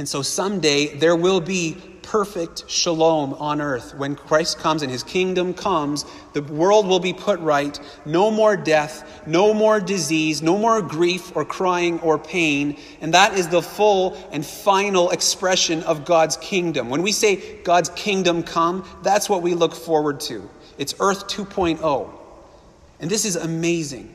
And 0.00 0.08
so 0.08 0.22
someday 0.22 0.94
there 0.96 1.14
will 1.14 1.42
be 1.42 1.76
perfect 2.00 2.64
shalom 2.70 3.34
on 3.34 3.60
earth. 3.60 3.94
When 3.94 4.16
Christ 4.16 4.58
comes 4.58 4.80
and 4.80 4.90
his 4.90 5.02
kingdom 5.02 5.52
comes, 5.52 6.06
the 6.32 6.42
world 6.42 6.86
will 6.86 7.00
be 7.00 7.12
put 7.12 7.38
right. 7.40 7.78
No 8.06 8.30
more 8.30 8.56
death, 8.56 9.26
no 9.26 9.52
more 9.52 9.78
disease, 9.78 10.40
no 10.40 10.56
more 10.56 10.80
grief 10.80 11.36
or 11.36 11.44
crying 11.44 12.00
or 12.00 12.18
pain. 12.18 12.78
And 13.02 13.12
that 13.12 13.34
is 13.34 13.48
the 13.48 13.60
full 13.60 14.16
and 14.32 14.42
final 14.42 15.10
expression 15.10 15.82
of 15.82 16.06
God's 16.06 16.38
kingdom. 16.38 16.88
When 16.88 17.02
we 17.02 17.12
say 17.12 17.60
God's 17.60 17.90
kingdom 17.90 18.42
come, 18.42 18.88
that's 19.02 19.28
what 19.28 19.42
we 19.42 19.52
look 19.52 19.74
forward 19.74 20.18
to. 20.20 20.48
It's 20.78 20.94
Earth 20.98 21.28
2.0. 21.28 22.10
And 23.00 23.10
this 23.10 23.26
is 23.26 23.36
amazing. 23.36 24.14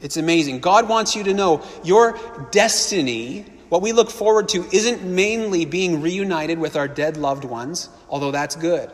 It's 0.00 0.18
amazing. 0.18 0.60
God 0.60 0.88
wants 0.88 1.16
you 1.16 1.24
to 1.24 1.34
know 1.34 1.64
your 1.82 2.16
destiny 2.52 3.46
what 3.74 3.82
we 3.82 3.90
look 3.90 4.08
forward 4.08 4.50
to 4.50 4.64
isn't 4.70 5.02
mainly 5.02 5.64
being 5.64 6.00
reunited 6.00 6.60
with 6.60 6.76
our 6.76 6.86
dead 6.86 7.16
loved 7.16 7.42
ones, 7.42 7.88
although 8.08 8.30
that's 8.30 8.54
good. 8.54 8.88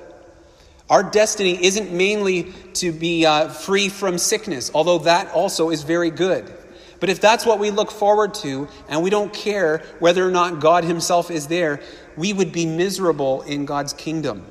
Our 0.88 1.03
destiny 1.03 1.62
isn't 1.62 1.93
mainly 1.93 2.55
to 2.77 2.90
be 2.90 3.27
uh, 3.27 3.51
free 3.51 3.90
from 3.90 4.16
sickness, 4.16 4.71
although 4.75 4.97
that 5.01 5.33
also 5.33 5.69
is 5.69 5.83
very 5.83 6.11
good. 6.11 6.51
But 6.99 7.11
if 7.11 7.21
that's 7.21 7.45
what 7.45 7.59
we 7.59 7.71
look 7.71 7.90
forward 7.90 8.33
to, 8.37 8.69
and 8.88 9.03
we 9.03 9.11
don't 9.11 9.35
care 9.35 9.83
whether 9.99 10.27
or 10.27 10.31
not 10.31 10.61
God 10.61 10.85
Himself 10.85 11.31
is 11.31 11.49
there, 11.49 11.83
we 12.16 12.33
would 12.33 12.51
be 12.51 12.64
miserable 12.64 13.43
in 13.43 13.66
God's 13.66 13.93
kingdom. 13.93 14.47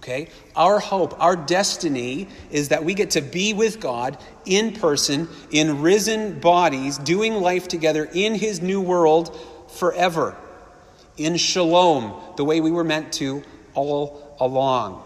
Okay? 0.00 0.28
Our 0.56 0.78
hope, 0.78 1.20
our 1.20 1.36
destiny 1.36 2.26
is 2.50 2.70
that 2.70 2.82
we 2.82 2.94
get 2.94 3.10
to 3.10 3.20
be 3.20 3.52
with 3.52 3.80
God 3.80 4.16
in 4.46 4.72
person, 4.72 5.28
in 5.50 5.82
risen 5.82 6.40
bodies, 6.40 6.96
doing 6.96 7.34
life 7.34 7.68
together 7.68 8.08
in 8.14 8.34
His 8.34 8.62
new 8.62 8.80
world 8.80 9.38
forever. 9.76 10.34
In 11.18 11.36
shalom, 11.36 12.18
the 12.38 12.44
way 12.46 12.62
we 12.62 12.70
were 12.70 12.82
meant 12.82 13.12
to 13.14 13.42
all 13.74 14.34
along. 14.40 15.02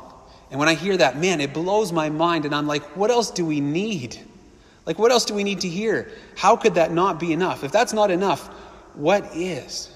And 0.52 0.60
when 0.60 0.68
I 0.68 0.74
hear 0.74 0.96
that, 0.96 1.18
man, 1.18 1.40
it 1.40 1.52
blows 1.52 1.90
my 1.90 2.08
mind. 2.08 2.44
And 2.44 2.54
I'm 2.54 2.68
like, 2.68 2.84
what 2.96 3.10
else 3.10 3.32
do 3.32 3.44
we 3.44 3.60
need? 3.60 4.16
Like, 4.86 5.00
what 5.00 5.10
else 5.10 5.24
do 5.24 5.34
we 5.34 5.42
need 5.42 5.62
to 5.62 5.68
hear? 5.68 6.08
How 6.36 6.54
could 6.54 6.74
that 6.74 6.92
not 6.92 7.18
be 7.18 7.32
enough? 7.32 7.64
If 7.64 7.72
that's 7.72 7.92
not 7.92 8.12
enough, 8.12 8.46
what 8.94 9.34
is? 9.34 9.90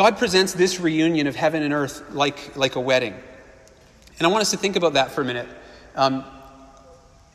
God 0.00 0.16
presents 0.16 0.54
this 0.54 0.80
reunion 0.80 1.26
of 1.26 1.36
heaven 1.36 1.62
and 1.62 1.74
earth 1.74 2.14
like, 2.14 2.56
like 2.56 2.74
a 2.76 2.80
wedding. 2.80 3.12
And 4.18 4.26
I 4.26 4.30
want 4.30 4.40
us 4.40 4.50
to 4.52 4.56
think 4.56 4.76
about 4.76 4.94
that 4.94 5.10
for 5.10 5.20
a 5.20 5.26
minute. 5.26 5.46
Um, 5.94 6.24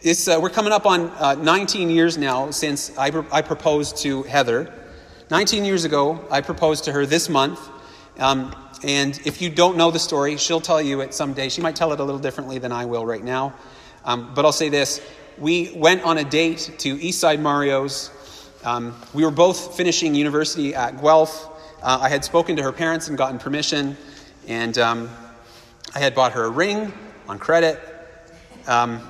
uh, 0.04 0.40
we're 0.42 0.50
coming 0.50 0.74
up 0.74 0.88
on 0.88 1.12
uh, 1.12 1.36
19 1.36 1.92
years 1.92 2.18
now 2.18 2.50
since 2.50 2.98
I, 2.98 3.12
I, 3.32 3.44
proposed 3.44 3.98
to 3.98 4.24
Heather. 4.24 4.74
19 5.30 5.64
years 5.64 5.86
ago, 5.86 6.26
I 6.32 6.42
proposed 6.42 6.86
to 6.86 6.92
her 6.92 7.06
this 7.06 7.30
month. 7.30 7.60
Um, 8.18 8.56
and 8.84 9.16
if 9.26 9.44
you 9.44 9.52
don't 9.52 9.78
know 9.78 9.92
the 9.92 10.00
story, 10.00 10.36
she'll 10.38 10.60
tell 10.60 10.82
you 10.82 11.02
it 11.02 11.14
someday. 11.14 11.50
She 11.50 11.62
might 11.62 11.76
tell 11.76 11.94
it 11.94 12.00
a 12.00 12.04
little 12.04 12.20
differently 12.20 12.58
than 12.58 12.72
I 12.72 12.86
will 12.86 13.06
right 13.06 13.24
now. 13.24 13.54
Um, 14.06 14.34
but 14.34 14.44
I'll 14.44 14.52
say 14.52 14.70
this 14.70 15.02
we 15.38 15.72
went 15.76 16.04
on 16.04 16.18
a 16.18 16.24
date 16.24 16.74
to 16.80 16.98
Eastside 16.98 17.42
Mario's. 17.42 18.10
Um, 18.64 19.00
we 19.14 19.24
were 19.24 19.30
both 19.30 19.78
finishing 19.78 20.16
university 20.16 20.74
at 20.74 21.00
Guelph. 21.00 21.52
Uh, 21.86 22.00
I 22.02 22.10
had 22.10 22.26
spoken 22.26 22.56
to 22.56 22.64
her 22.64 22.72
parents 22.72 23.10
and 23.10 23.16
gotten 23.16 23.38
permission, 23.38 23.96
and 24.48 24.76
um, 24.80 25.08
I 25.94 26.00
had 26.00 26.16
bought 26.16 26.32
her 26.32 26.46
a 26.46 26.50
ring 26.50 26.92
on 27.28 27.38
credit. 27.38 27.80
Um, 28.66 29.08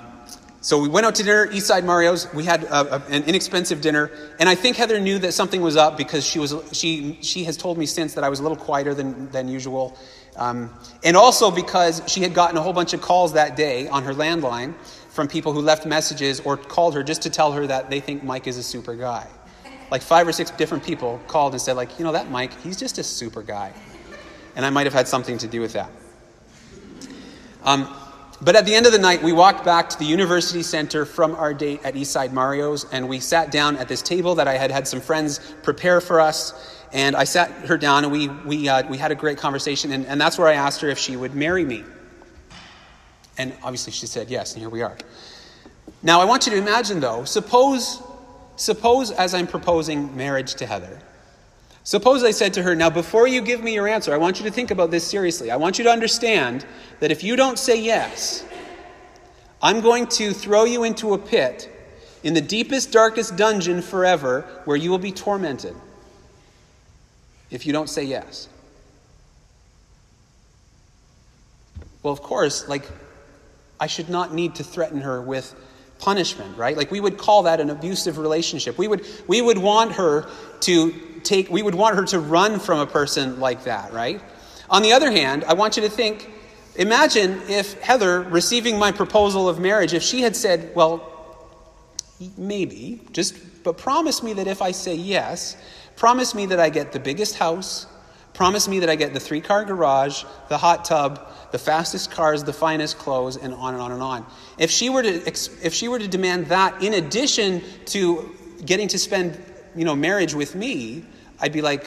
so 0.60 0.82
we 0.82 0.90
went 0.90 1.06
out 1.06 1.16
to 1.16 1.24
dinner, 1.24 1.48
Eastside 1.48 1.86
Mario's. 1.86 2.28
We 2.34 2.44
had 2.44 2.66
a, 2.66 2.96
a, 2.96 3.02
an 3.08 3.24
inexpensive 3.24 3.80
dinner, 3.80 4.12
and 4.40 4.50
I 4.50 4.56
think 4.56 4.76
Heather 4.76 5.00
knew 5.00 5.18
that 5.20 5.32
something 5.32 5.62
was 5.62 5.78
up 5.78 5.96
because 5.96 6.26
she 6.26 6.38
was 6.38 6.54
she 6.74 7.18
she 7.22 7.46
has 7.46 7.56
told 7.56 7.78
me 7.78 7.86
since 7.86 8.14
that 8.16 8.26
I 8.26 8.30
was 8.30 8.42
a 8.42 8.44
little 8.44 8.58
quieter 8.58 8.94
than 8.94 9.32
than 9.32 9.48
usual, 9.48 9.98
um, 10.36 10.70
and 11.02 11.16
also 11.16 11.52
because 11.52 12.02
she 12.08 12.24
had 12.24 12.34
gotten 12.34 12.58
a 12.58 12.62
whole 12.62 12.74
bunch 12.74 12.92
of 12.92 13.00
calls 13.00 13.32
that 13.34 13.56
day 13.56 13.88
on 13.88 14.04
her 14.04 14.14
landline 14.14 14.74
from 15.12 15.30
people 15.30 15.54
who 15.54 15.62
left 15.62 15.86
messages 15.86 16.42
or 16.42 16.58
called 16.58 16.94
her 16.94 17.04
just 17.04 17.22
to 17.22 17.30
tell 17.30 17.54
her 17.54 17.66
that 17.68 17.90
they 17.90 18.02
think 18.02 18.22
Mike 18.22 18.48
is 18.48 18.58
a 18.58 18.64
super 18.64 18.96
guy 18.96 19.26
like 19.92 20.02
five 20.02 20.28
or 20.28 20.32
six 20.32 20.52
different 20.52 20.84
people 20.84 21.22
called 21.28 21.54
and 21.54 21.62
said, 21.62 21.74
like, 21.74 21.98
you 22.00 22.06
know, 22.06 22.12
that 22.12 22.30
Mike, 22.30 22.60
he's 22.62 22.78
just 22.78 22.98
a 22.98 23.04
super 23.04 23.42
guy. 23.42 23.72
And 24.56 24.66
I 24.66 24.70
might 24.70 24.86
have 24.86 24.94
had 24.94 25.08
something 25.08 25.38
to 25.40 25.48
do 25.48 25.62
with 25.62 25.74
that. 25.74 25.90
Um, 27.64 27.94
but 28.42 28.56
at 28.56 28.66
the 28.66 28.76
end 28.76 28.86
of 28.86 28.92
the 28.92 29.00
night, 29.00 29.24
we 29.24 29.32
walked 29.32 29.64
back 29.64 29.90
to 29.90 29.98
the 29.98 30.06
university 30.06 30.62
center 30.62 31.06
from 31.06 31.36
our 31.36 31.54
date 31.54 31.82
at 31.84 31.96
Eastside 31.96 32.32
Mario's, 32.32 32.86
and 32.92 33.08
we 33.08 33.20
sat 33.20 33.52
down 33.52 33.78
at 33.78 33.88
this 33.88 34.02
table 34.02 34.36
that 34.36 34.48
I 34.48 34.58
had 34.58 34.72
had 34.72 34.88
some 34.88 35.02
friends 35.02 35.40
prepare 35.64 36.02
for 36.02 36.20
us. 36.20 36.84
And 36.92 37.16
I 37.16 37.24
sat 37.24 37.50
her 37.68 37.78
down, 37.78 38.04
and 38.04 38.12
we, 38.12 38.28
we, 38.28 38.70
uh, 38.70 38.88
we 38.88 38.98
had 38.98 39.12
a 39.12 39.16
great 39.16 39.38
conversation, 39.38 39.92
and, 39.92 40.06
and 40.06 40.20
that's 40.20 40.38
where 40.38 40.48
I 40.48 40.54
asked 40.54 40.82
her 40.82 40.90
if 40.90 40.98
she 40.98 41.16
would 41.16 41.36
marry 41.36 41.66
me. 41.66 41.84
And 43.38 43.54
obviously, 43.64 43.92
she 43.92 44.06
said 44.06 44.30
yes, 44.30 44.54
and 44.54 44.62
here 44.62 44.70
we 44.70 44.82
are. 44.82 44.98
Now, 46.04 46.22
I 46.22 46.26
want 46.26 46.46
you 46.46 46.54
to 46.54 46.58
imagine, 46.58 47.00
though, 47.00 47.26
suppose, 47.26 48.02
suppose 48.56 49.12
as 49.12 49.34
I'm 49.34 49.48
proposing 49.48 50.16
marriage 50.16 50.56
to 50.56 50.66
Heather, 50.66 51.00
Suppose 51.86 52.24
I 52.24 52.32
said 52.32 52.56
to 52.56 52.64
her, 52.64 52.74
Now, 52.74 52.90
before 52.90 53.28
you 53.28 53.42
give 53.42 53.64
me 53.64 53.76
your 53.76 53.88
answer, 53.88 54.12
I 54.12 54.18
want 54.18 54.40
you 54.40 54.46
to 54.46 54.52
think 54.52 54.72
about 54.72 54.90
this 54.90 55.04
seriously. 55.04 55.52
I 55.52 55.56
want 55.56 55.78
you 55.78 55.84
to 55.84 55.92
understand 55.92 56.66
that 57.00 57.12
if 57.12 57.24
you 57.24 57.36
don't 57.36 57.60
say 57.60 57.80
yes, 57.80 58.44
I'm 59.62 59.82
going 59.82 60.08
to 60.08 60.34
throw 60.34 60.66
you 60.66 60.84
into 60.84 61.14
a 61.14 61.18
pit 61.20 61.72
in 62.24 62.34
the 62.34 62.42
deepest, 62.42 62.92
darkest 62.92 63.38
dungeon 63.38 63.84
forever 63.84 64.42
where 64.66 64.76
you 64.76 64.90
will 64.90 64.98
be 64.98 65.12
tormented 65.12 65.76
if 67.52 67.68
you 67.68 67.72
don't 67.72 67.90
say 67.90 68.04
yes. 68.04 68.50
Well, 72.02 72.14
of 72.14 72.24
course, 72.24 72.68
like, 72.68 72.90
I 73.80 73.86
should 73.86 74.10
not 74.10 74.34
need 74.34 74.56
to 74.56 74.64
threaten 74.64 75.02
her 75.02 75.22
with 75.22 75.54
punishment, 76.00 76.58
right? 76.58 76.76
Like, 76.76 76.92
we 76.92 77.00
would 77.00 77.18
call 77.18 77.44
that 77.44 77.60
an 77.60 77.70
abusive 77.70 78.18
relationship. 78.18 78.78
We 78.78 78.88
would, 78.88 79.06
we 79.28 79.42
would 79.42 79.58
want 79.58 79.94
her 79.94 80.30
to 80.62 80.94
take, 81.24 81.50
we 81.50 81.64
would 81.64 81.76
want 81.76 81.96
her 81.96 82.06
to 82.06 82.20
run 82.20 82.60
from 82.60 82.80
a 82.80 82.88
person 82.88 83.40
like 83.40 83.64
that, 83.64 83.94
right? 83.94 84.22
On 84.70 84.82
the 84.82 84.94
other 84.94 85.12
hand, 85.12 85.44
I 85.46 85.54
want 85.54 85.78
you 85.78 85.84
to 85.84 85.90
think 85.90 86.32
imagine 86.76 87.42
if 87.48 87.80
Heather, 87.82 88.22
receiving 88.22 88.78
my 88.78 88.92
proposal 88.92 89.48
of 89.48 89.60
marriage, 89.60 89.94
if 89.94 90.04
she 90.04 90.22
had 90.22 90.36
said, 90.36 90.76
well, 90.76 91.12
maybe, 92.38 93.02
just, 93.12 93.64
but 93.64 93.78
promise 93.78 94.24
me 94.24 94.34
that 94.34 94.48
if 94.48 94.62
I 94.62 94.72
say 94.72 94.96
yes, 94.96 95.58
promise 95.96 96.36
me 96.36 96.46
that 96.48 96.60
I 96.60 96.70
get 96.70 96.92
the 96.92 97.00
biggest 97.00 97.36
house, 97.36 97.88
promise 98.34 98.68
me 98.68 98.80
that 98.80 98.90
I 98.90 98.96
get 98.96 99.14
the 99.14 99.20
three 99.20 99.42
car 99.42 99.64
garage, 99.64 100.24
the 100.50 100.58
hot 100.58 100.86
tub, 100.86 101.28
the 101.52 101.60
fastest 101.60 102.12
cars, 102.12 102.44
the 102.44 102.54
finest 102.54 102.98
clothes, 102.98 103.38
and 103.38 103.54
on 103.54 103.74
and 103.74 103.82
on 103.82 103.92
and 103.92 104.02
on. 104.02 104.26
If 104.58 104.72
she 104.72 104.90
were 104.90 105.04
to, 105.04 105.28
if 105.28 105.74
she 105.74 105.88
were 105.88 106.00
to 106.00 106.08
demand 106.08 106.48
that 106.48 106.82
in 106.82 106.94
addition 106.94 107.62
to 107.88 108.36
getting 108.66 108.88
to 108.90 109.00
spend 109.00 109.42
you 109.76 109.86
know, 109.86 109.96
marriage 109.96 110.34
with 110.34 110.56
me, 110.56 111.04
I'd 111.40 111.52
be 111.52 111.62
like, 111.62 111.86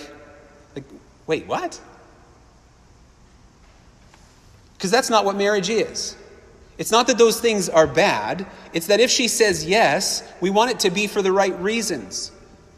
like 0.75 0.85
wait, 1.27 1.47
what? 1.47 1.81
Because 4.77 4.91
that's 4.91 5.11
not 5.11 5.25
what 5.25 5.37
marriage 5.37 5.71
is. 5.71 6.17
It's 6.77 6.93
not 6.93 7.09
that 7.09 7.19
those 7.19 7.41
things 7.41 7.69
are 7.69 7.89
bad. 7.89 8.47
It's 8.73 8.87
that 8.87 9.01
if 9.01 9.11
she 9.11 9.27
says 9.27 9.65
yes, 9.65 10.23
we 10.41 10.51
want 10.51 10.71
it 10.71 10.81
to 10.81 10.91
be 10.91 11.09
for 11.09 11.23
the 11.23 11.33
right 11.33 11.59
reasons, 11.61 12.31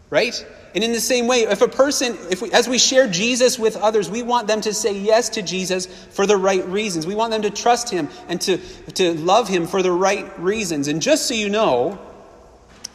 right? 0.08 0.46
And 0.74 0.84
in 0.84 0.92
the 0.92 1.00
same 1.00 1.26
way, 1.26 1.40
if 1.40 1.62
a 1.62 1.68
person, 1.68 2.16
if 2.30 2.42
we, 2.42 2.52
as 2.52 2.68
we 2.68 2.78
share 2.78 3.08
Jesus 3.08 3.58
with 3.58 3.76
others, 3.76 4.08
we 4.08 4.22
want 4.22 4.46
them 4.46 4.60
to 4.60 4.72
say 4.72 4.96
yes 4.96 5.28
to 5.30 5.42
Jesus 5.42 5.86
for 5.86 6.26
the 6.26 6.36
right 6.36 6.64
reasons. 6.68 7.06
We 7.06 7.16
want 7.16 7.32
them 7.32 7.42
to 7.42 7.50
trust 7.50 7.90
him 7.90 8.08
and 8.28 8.40
to, 8.42 8.58
to 8.94 9.14
love 9.14 9.48
him 9.48 9.66
for 9.66 9.82
the 9.82 9.90
right 9.90 10.38
reasons. 10.38 10.86
And 10.86 11.02
just 11.02 11.26
so 11.26 11.34
you 11.34 11.48
know, 11.48 11.98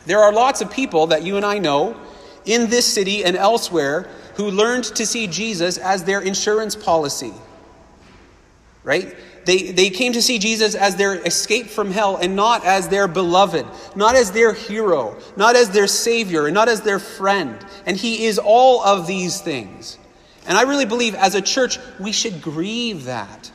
there 0.05 0.19
are 0.19 0.31
lots 0.31 0.61
of 0.61 0.71
people 0.71 1.07
that 1.07 1.23
you 1.23 1.35
and 1.35 1.45
I 1.45 1.57
know 1.57 1.99
in 2.45 2.69
this 2.69 2.85
city 2.85 3.25
and 3.25 3.35
elsewhere 3.35 4.07
who 4.35 4.51
learned 4.51 4.85
to 4.85 5.05
see 5.05 5.27
Jesus 5.27 5.77
as 5.77 6.03
their 6.03 6.21
insurance 6.21 6.75
policy. 6.75 7.33
Right? 8.83 9.15
They, 9.45 9.71
they 9.71 9.89
came 9.91 10.13
to 10.13 10.21
see 10.21 10.39
Jesus 10.39 10.73
as 10.75 10.95
their 10.95 11.15
escape 11.15 11.67
from 11.67 11.91
hell 11.91 12.17
and 12.17 12.35
not 12.35 12.65
as 12.65 12.89
their 12.89 13.07
beloved, 13.07 13.65
not 13.95 14.15
as 14.15 14.31
their 14.31 14.53
hero, 14.53 15.15
not 15.37 15.55
as 15.55 15.69
their 15.69 15.87
savior, 15.87 16.49
not 16.49 16.67
as 16.67 16.81
their 16.81 16.99
friend. 16.99 17.63
And 17.85 17.95
he 17.95 18.25
is 18.25 18.39
all 18.39 18.83
of 18.83 19.05
these 19.05 19.41
things. 19.41 19.99
And 20.47 20.57
I 20.57 20.63
really 20.63 20.85
believe 20.85 21.15
as 21.15 21.35
a 21.35 21.41
church, 21.41 21.77
we 21.99 22.11
should 22.11 22.41
grieve 22.41 23.05
that. 23.05 23.51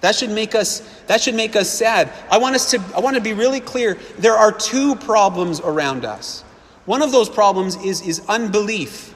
That 0.00 0.14
should 0.14 0.30
make 0.30 0.54
us 0.54 0.80
that 1.08 1.20
should 1.20 1.34
make 1.34 1.56
us 1.56 1.68
sad. 1.68 2.12
I 2.30 2.38
want 2.38 2.54
us 2.54 2.70
to 2.70 2.80
I 2.94 3.00
want 3.00 3.16
to 3.16 3.22
be 3.22 3.32
really 3.32 3.58
clear. 3.58 3.98
There 4.18 4.36
are 4.36 4.52
two 4.52 4.94
problems 4.94 5.60
around 5.60 6.04
us. 6.04 6.44
One 6.84 7.02
of 7.02 7.12
those 7.12 7.28
problems 7.28 7.76
is, 7.84 8.00
is 8.00 8.22
unbelief, 8.28 9.14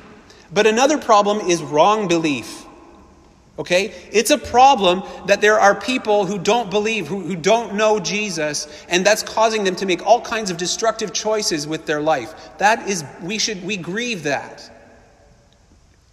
but 0.52 0.66
another 0.66 0.98
problem 0.98 1.38
is 1.40 1.62
wrong 1.62 2.06
belief. 2.06 2.61
Okay? 3.58 3.92
It's 4.10 4.30
a 4.30 4.38
problem 4.38 5.02
that 5.26 5.40
there 5.40 5.60
are 5.60 5.74
people 5.78 6.24
who 6.26 6.38
don't 6.38 6.70
believe, 6.70 7.06
who, 7.06 7.20
who 7.20 7.36
don't 7.36 7.74
know 7.74 8.00
Jesus, 8.00 8.84
and 8.88 9.04
that's 9.04 9.22
causing 9.22 9.64
them 9.64 9.76
to 9.76 9.86
make 9.86 10.04
all 10.06 10.20
kinds 10.20 10.50
of 10.50 10.56
destructive 10.56 11.12
choices 11.12 11.66
with 11.66 11.84
their 11.86 12.00
life. 12.00 12.34
That 12.58 12.88
is, 12.88 13.04
we 13.22 13.38
should, 13.38 13.62
we 13.64 13.76
grieve 13.76 14.22
that. 14.22 14.70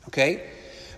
Okay? 0.09 0.49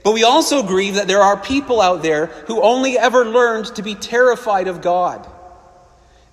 But 0.04 0.14
we 0.14 0.24
also 0.24 0.64
grieve 0.64 0.96
that 0.96 1.08
there 1.08 1.22
are 1.22 1.38
people 1.38 1.80
out 1.80 2.02
there 2.02 2.28
who 2.48 2.62
only 2.64 2.98
ever 2.98 3.24
learned 3.24 3.68
to 3.76 3.84
be 3.84 3.94
terrified 3.94 4.68
of 4.68 4.82
God. 4.82 5.28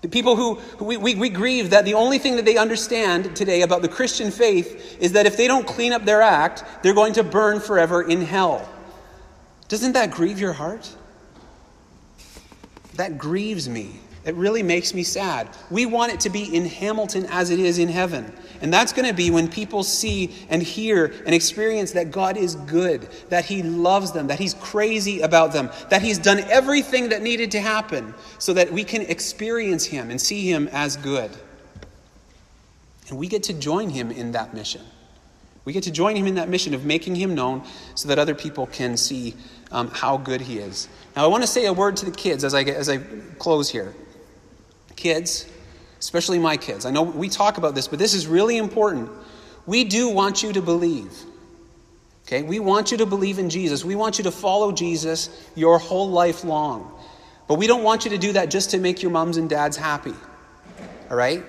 The 0.01 0.09
people 0.09 0.37
who, 0.37 0.55
who 0.55 0.85
we, 0.85 0.97
we, 0.97 1.15
we, 1.17 1.29
grieve 1.29 1.71
that 1.71 1.85
the 1.85 1.95
only 1.95 2.19
thing 2.19 2.37
that 2.37 2.45
they 2.45 2.57
understand 2.57 3.35
today 3.35 3.63
about 3.63 3.83
the 3.83 3.89
Christian 3.89 4.31
faith 4.31 4.97
is 5.01 5.13
that 5.13 5.27
if 5.27 5.37
they 5.37 5.49
don't 5.49 5.67
clean 5.67 5.93
up 5.93 6.05
their 6.05 6.23
act, 6.23 6.65
they're 6.83 6.95
going 6.95 7.15
to 7.15 7.25
burn 7.25 7.59
forever 7.59 8.01
in 8.01 8.23
hell. 8.23 8.67
Doesn't 9.69 9.93
that 9.93 10.11
grieve 10.11 10.41
your 10.41 10.55
heart? 10.55 10.95
That 12.95 13.19
grieves 13.19 13.69
me. 13.69 14.01
It 14.25 14.35
really 14.35 14.63
makes 14.63 14.93
me 14.93 15.05
sad. 15.05 15.49
We 15.71 15.87
want 15.87 16.13
it 16.13 16.21
to 16.21 16.31
be 16.31 16.55
in 16.55 16.67
Hamilton 16.67 17.27
as 17.31 17.51
it 17.51 17.59
is 17.59 17.79
in 17.79 17.89
heaven. 17.89 18.31
And 18.61 18.73
that's 18.73 18.93
going 18.93 19.09
to 19.09 19.15
be 19.15 19.31
when 19.31 19.49
people 19.49 19.83
see 19.83 20.35
and 20.51 20.63
hear 20.63 21.07
and 21.25 21.35
experience 21.35 21.93
that 21.93 22.11
God 22.11 22.37
is 22.37 22.57
good, 22.57 23.09
that 23.29 23.45
He 23.45 23.63
loves 23.63 24.13
them, 24.13 24.27
that 24.27 24.39
He's 24.39 24.55
crazy 24.55 25.21
about 25.21 25.53
them, 25.53 25.71
that 25.91 26.03
He's 26.03 26.19
done 26.19 26.41
everything 26.41 27.11
that 27.11 27.23
needed 27.23 27.51
to 27.53 27.61
happen 27.61 28.13
so 28.39 28.53
that 28.53 28.73
we 28.73 28.85
can 28.85 29.03
experience 29.03 29.85
Him 29.85 30.11
and 30.11 30.21
see 30.21 30.51
Him 30.51 30.69
as 30.73 30.97
good. 30.97 31.31
And 33.09 33.19
we 33.19 33.29
get 33.29 33.45
to 33.45 33.55
join 33.55 33.89
Him 33.89 34.11
in 34.11 34.33
that 34.33 34.53
mission. 34.53 34.83
We 35.69 35.75
get 35.75 35.83
to 35.83 35.91
join 35.91 36.17
Him 36.17 36.27
in 36.27 36.37
that 36.37 36.49
mission 36.49 36.73
of 36.73 36.87
making 36.87 37.17
Him 37.17 37.35
known 37.35 37.63
so 37.95 38.09
that 38.09 38.19
other 38.19 38.35
people 38.35 38.67
can 38.69 38.97
see 38.97 39.35
um, 39.71 39.91
how 39.91 40.17
good 40.17 40.41
He 40.41 40.57
is. 40.57 40.89
Now, 41.15 41.25
I 41.25 41.27
want 41.27 41.43
to 41.43 41.47
say 41.47 41.67
a 41.67 41.75
word 41.75 41.99
to 41.99 42.07
the 42.07 42.11
kids 42.11 42.43
as 42.43 42.55
I, 42.55 42.63
as 42.63 42.89
I 42.89 42.97
close 43.39 43.69
here. 43.69 43.93
Kids, 44.97 45.47
especially 45.99 46.39
my 46.39 46.57
kids. 46.57 46.87
I 46.87 46.91
know 46.91 47.03
we 47.03 47.29
talk 47.29 47.59
about 47.59 47.75
this, 47.75 47.87
but 47.87 47.99
this 47.99 48.15
is 48.15 48.27
really 48.27 48.57
important. 48.57 49.11
We 49.67 49.85
do 49.85 50.09
want 50.09 50.43
you 50.43 50.55
to 50.55 50.63
believe. 50.63 51.13
Okay? 52.23 52.43
We 52.43 52.61
want 52.61 52.91
you 52.91 52.97
to 52.97 53.05
believe 53.05 53.39
in 53.39 53.51
Jesus. 53.51 53.85
We 53.85 53.95
want 53.95 54.17
you 54.17 54.25
to 54.25 54.31
follow 54.31 54.73
Jesus 54.73 55.29
your 55.55 55.79
whole 55.79 56.09
life 56.09 56.45
long. 56.45 56.99
But 57.47 57.57
we 57.57 57.67
don't 57.67 57.83
want 57.83 58.07
you 58.07 58.13
to 58.13 58.19
do 58.19 58.33
that 58.33 58.49
just 58.49 58.71
to 58.71 58.79
make 58.79 59.03
your 59.03 59.11
moms 59.11 59.37
and 59.37 59.51
dads 59.51 59.77
happy. 59.77 60.15
All 61.11 61.17
right? 61.19 61.45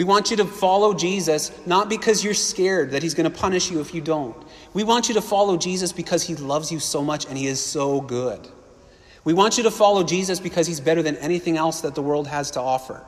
We 0.00 0.04
want 0.04 0.30
you 0.30 0.38
to 0.38 0.46
follow 0.46 0.94
Jesus 0.94 1.52
not 1.66 1.90
because 1.90 2.24
you're 2.24 2.32
scared 2.32 2.92
that 2.92 3.02
he's 3.02 3.12
going 3.12 3.30
to 3.30 3.38
punish 3.38 3.70
you 3.70 3.82
if 3.82 3.92
you 3.92 4.00
don't. 4.00 4.34
We 4.72 4.82
want 4.82 5.08
you 5.08 5.14
to 5.16 5.20
follow 5.20 5.58
Jesus 5.58 5.92
because 5.92 6.22
he 6.22 6.36
loves 6.36 6.72
you 6.72 6.80
so 6.80 7.04
much 7.04 7.26
and 7.26 7.36
he 7.36 7.46
is 7.46 7.62
so 7.62 8.00
good. 8.00 8.48
We 9.24 9.34
want 9.34 9.58
you 9.58 9.64
to 9.64 9.70
follow 9.70 10.02
Jesus 10.02 10.40
because 10.40 10.66
he's 10.66 10.80
better 10.80 11.02
than 11.02 11.16
anything 11.16 11.58
else 11.58 11.82
that 11.82 11.94
the 11.94 12.00
world 12.00 12.28
has 12.28 12.50
to 12.52 12.60
offer. 12.62 13.04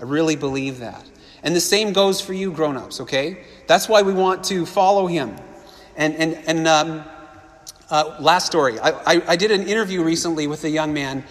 I 0.00 0.02
really 0.02 0.34
believe 0.34 0.80
that. 0.80 1.08
And 1.44 1.54
the 1.54 1.60
same 1.60 1.92
goes 1.92 2.20
for 2.20 2.32
you, 2.32 2.50
grown 2.50 2.76
ups, 2.76 3.00
okay? 3.00 3.44
That's 3.68 3.88
why 3.88 4.02
we 4.02 4.12
want 4.12 4.42
to 4.46 4.66
follow 4.66 5.06
him. 5.06 5.36
And, 5.94 6.16
and, 6.16 6.34
and 6.48 6.66
um, 6.66 7.04
uh, 7.88 8.16
last 8.18 8.46
story 8.46 8.80
I, 8.80 8.90
I, 8.90 9.22
I 9.28 9.36
did 9.36 9.52
an 9.52 9.68
interview 9.68 10.02
recently 10.02 10.48
with 10.48 10.64
a 10.64 10.70
young 10.70 10.92
man 10.92 11.22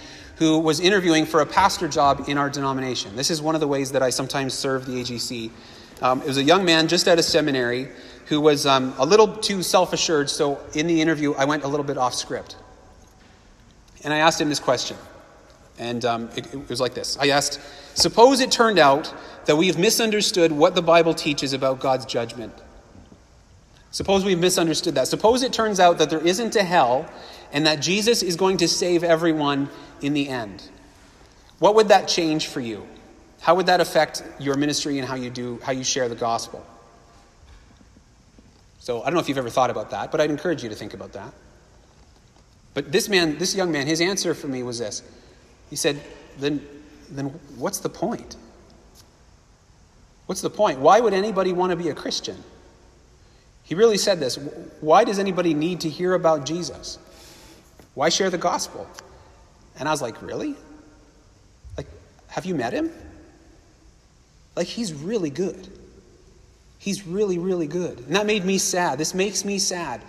who 0.42 0.58
was 0.58 0.80
interviewing 0.80 1.24
for 1.24 1.42
a 1.42 1.46
pastor 1.46 1.88
job 1.88 2.24
in 2.28 2.36
our 2.36 2.50
denomination. 2.50 3.16
This 3.16 3.30
is 3.30 3.44
one 3.44 3.54
of 3.54 3.62
the 3.62 3.68
ways 3.68 3.92
that 3.92 4.02
I 4.02 4.10
sometimes 4.10 4.56
serve 4.56 4.88
the 4.88 4.94
AGC. 4.94 5.52
Um, 6.02 6.20
it 6.22 6.26
was 6.26 6.38
a 6.38 6.44
young 6.44 6.66
man 6.66 6.88
just 6.88 7.08
at 7.08 7.20
a 7.20 7.24
seminary 7.24 7.90
who 8.26 8.42
was 8.42 8.66
um, 8.66 8.96
a 8.98 9.06
little 9.06 9.38
too 9.38 9.62
self 9.62 9.94
assured, 9.94 10.32
so 10.32 10.60
in 10.74 10.88
the 10.88 11.00
interview, 11.00 11.36
I 11.36 11.46
went 11.46 11.64
a 11.64 11.68
little 11.68 11.84
bit 11.84 11.96
off 11.96 12.16
script. 12.16 12.56
And 14.04 14.12
I 14.12 14.18
asked 14.18 14.42
him 14.42 14.50
this 14.50 14.60
question. 14.60 14.98
And 15.78 16.04
um, 16.06 16.28
it, 16.36 16.52
it 16.52 16.68
was 16.68 16.82
like 16.82 16.96
this 16.96 17.20
I 17.20 17.30
asked, 17.30 17.60
Suppose 17.94 18.40
it 18.40 18.52
turned 18.52 18.80
out 18.80 19.14
that 19.46 19.58
we've 19.58 19.78
misunderstood 19.78 20.52
what 20.52 20.74
the 20.74 20.82
Bible 20.82 21.14
teaches 21.14 21.54
about 21.54 21.80
God's 21.80 22.08
judgment. 22.08 22.56
Suppose 23.92 24.24
we've 24.24 24.40
misunderstood 24.40 24.96
that. 24.96 25.08
Suppose 25.08 25.44
it 25.44 25.52
turns 25.52 25.80
out 25.80 25.98
that 25.98 26.10
there 26.10 26.26
isn't 26.26 26.56
a 26.56 26.64
hell 26.64 27.10
and 27.52 27.66
that 27.68 27.82
Jesus 27.82 28.24
is 28.24 28.38
going 28.38 28.58
to 28.58 28.68
save 28.68 29.04
everyone 29.04 29.70
in 30.02 30.14
the 30.14 30.30
end. 30.30 30.64
What 31.60 31.76
would 31.76 31.90
that 31.90 32.08
change 32.08 32.48
for 32.48 32.62
you? 32.62 32.88
How 33.42 33.56
would 33.56 33.66
that 33.66 33.82
affect 33.82 34.24
your 34.40 34.56
ministry 34.56 34.98
and 34.98 35.08
how 35.08 35.16
you 35.16 35.30
do 35.30 35.60
how 35.64 35.72
you 35.74 35.84
share 35.84 36.08
the 36.08 36.16
gospel? 36.16 36.66
So 38.80 39.02
I 39.02 39.06
don't 39.06 39.16
know 39.16 39.20
if 39.20 39.30
you've 39.30 39.38
ever 39.38 39.50
thought 39.50 39.70
about 39.70 39.92
that, 39.92 40.12
but 40.12 40.22
I'd 40.22 40.32
encourage 40.32 40.64
you 40.64 40.70
to 40.70 40.76
think 40.76 40.94
about 40.94 41.14
that. 41.14 41.34
But 42.74 42.92
this 42.92 43.10
man, 43.10 43.38
this 43.38 43.54
young 43.56 43.72
man, 43.72 43.86
his 43.88 44.00
answer 44.00 44.34
for 44.34 44.48
me 44.48 44.64
was 44.64 44.80
this. 44.80 45.04
He 45.70 45.76
said, 45.76 46.00
then 46.40 46.66
then 47.10 47.26
what's 47.58 47.80
the 47.80 47.90
point? 47.90 48.38
What's 50.28 50.42
the 50.42 50.50
point? 50.50 50.80
Why 50.80 51.00
would 51.00 51.14
anybody 51.14 51.52
want 51.52 51.72
to 51.72 51.76
be 51.76 51.90
a 51.90 51.94
Christian? 51.94 52.42
He 53.64 53.76
really 53.76 53.98
said 53.98 54.20
this. 54.20 54.38
Why 54.82 55.04
does 55.04 55.20
anybody 55.20 55.54
need 55.54 55.82
to 55.82 55.90
hear 55.90 56.14
about 56.14 56.46
Jesus? 56.46 56.98
Why 57.94 58.10
share 58.10 58.30
the 58.30 58.38
gospel? 58.38 58.88
And 59.78 59.88
I 59.88 59.92
was 59.92 60.02
like, 60.02 60.22
Really? 60.22 60.56
Like, 61.78 61.88
have 62.28 62.46
you 62.46 62.56
met 62.56 62.74
him? 62.74 62.92
Like, 64.56 64.68
he's 64.68 64.94
really 64.94 65.30
good. 65.30 65.70
He's 66.78 67.06
really, 67.06 67.38
really 67.38 67.68
good. 67.68 68.00
And 68.00 68.16
that 68.16 68.26
made 68.26 68.44
me 68.44 68.58
sad. 68.58 68.98
This 68.98 69.14
makes 69.14 69.46
me 69.46 69.60
sad. 69.60 70.02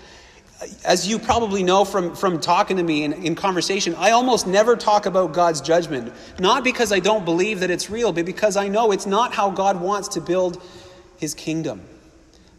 As 0.85 1.07
you 1.07 1.19
probably 1.19 1.63
know 1.63 1.85
from, 1.85 2.15
from 2.15 2.41
talking 2.41 2.77
to 2.77 2.83
me 2.83 3.05
in, 3.05 3.13
in 3.13 3.35
conversation, 3.35 3.95
I 3.97 4.13
almost 4.13 4.47
never 4.47 4.75
talk 4.77 5.07
about 5.07 5.33
God's 5.33 5.61
judgment. 5.61 6.13
Not 6.39 6.65
because 6.65 6.93
I 6.93 6.99
don't 6.99 7.25
believe 7.25 7.61
that 7.61 7.71
it's 7.71 7.91
real, 7.91 8.13
but 8.13 8.25
because 8.25 8.57
I 8.57 8.69
know 8.69 8.91
it's 8.91 9.07
not 9.07 9.35
how 9.35 9.51
God 9.51 9.81
wants 9.81 10.09
to 10.09 10.21
build 10.21 10.63
his 11.19 11.35
kingdom. 11.35 11.83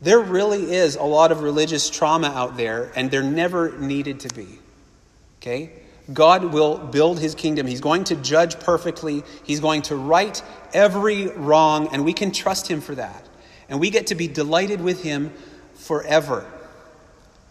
There 0.04 0.20
really 0.20 0.76
is 0.76 0.98
a 0.98 1.04
lot 1.04 1.32
of 1.32 1.42
religious 1.42 1.90
trauma 1.90 2.28
out 2.28 2.58
there, 2.58 2.92
and 2.94 3.10
there 3.10 3.24
never 3.24 3.72
needed 3.78 4.20
to 4.22 4.36
be. 4.36 4.48
Okay? 5.42 5.72
God 6.12 6.44
will 6.54 6.78
build 6.78 7.20
his 7.20 7.34
kingdom. 7.36 7.66
He's 7.66 7.80
going 7.80 8.04
to 8.06 8.18
judge 8.18 8.60
perfectly. 8.60 9.24
He's 9.44 9.62
going 9.62 9.84
to 9.84 9.96
right 9.96 10.44
every 10.74 11.28
wrong, 11.28 11.88
and 11.94 12.04
we 12.04 12.12
can 12.12 12.32
trust 12.32 12.68
him 12.68 12.82
for 12.82 12.96
that. 12.96 13.26
And 13.70 13.80
we 13.80 13.90
get 13.90 14.08
to 14.08 14.16
be 14.16 14.28
delighted 14.28 14.82
with 14.82 15.02
him 15.04 15.32
forever. 15.76 16.46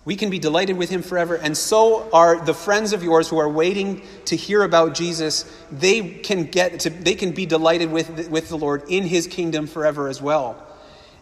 We 0.04 0.16
can 0.16 0.28
be 0.28 0.38
delighted 0.38 0.76
with 0.76 0.90
him 0.90 1.00
forever, 1.00 1.36
and 1.36 1.56
so 1.56 2.10
are 2.12 2.44
the 2.44 2.52
friends 2.52 2.92
of 2.92 3.02
yours 3.02 3.28
who 3.28 3.38
are 3.38 3.48
waiting 3.48 4.02
to 4.26 4.36
hear 4.36 4.62
about 4.62 4.94
Jesus. 4.94 5.50
They 5.70 6.02
can 6.02 6.44
get 6.44 6.80
to, 6.80 6.90
they 6.90 7.14
can 7.14 7.32
be 7.32 7.46
delighted 7.46 7.90
with, 7.90 8.28
with 8.28 8.50
the 8.50 8.58
Lord 8.58 8.82
in 8.88 9.04
his 9.04 9.26
kingdom 9.26 9.66
forever 9.66 10.08
as 10.08 10.20
well. 10.20 10.66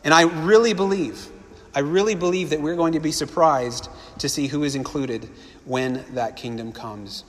And 0.04 0.14
I 0.14 0.22
really 0.22 0.72
believe, 0.72 1.28
I 1.74 1.80
really 1.80 2.14
believe 2.14 2.50
that 2.50 2.60
we're 2.60 2.76
going 2.76 2.94
to 2.94 3.00
be 3.00 3.12
surprised 3.12 3.88
to 4.18 4.28
see 4.28 4.46
who 4.46 4.64
is 4.64 4.74
included 4.74 5.28
when 5.64 6.04
that 6.14 6.36
kingdom 6.36 6.72
comes. 6.72 7.24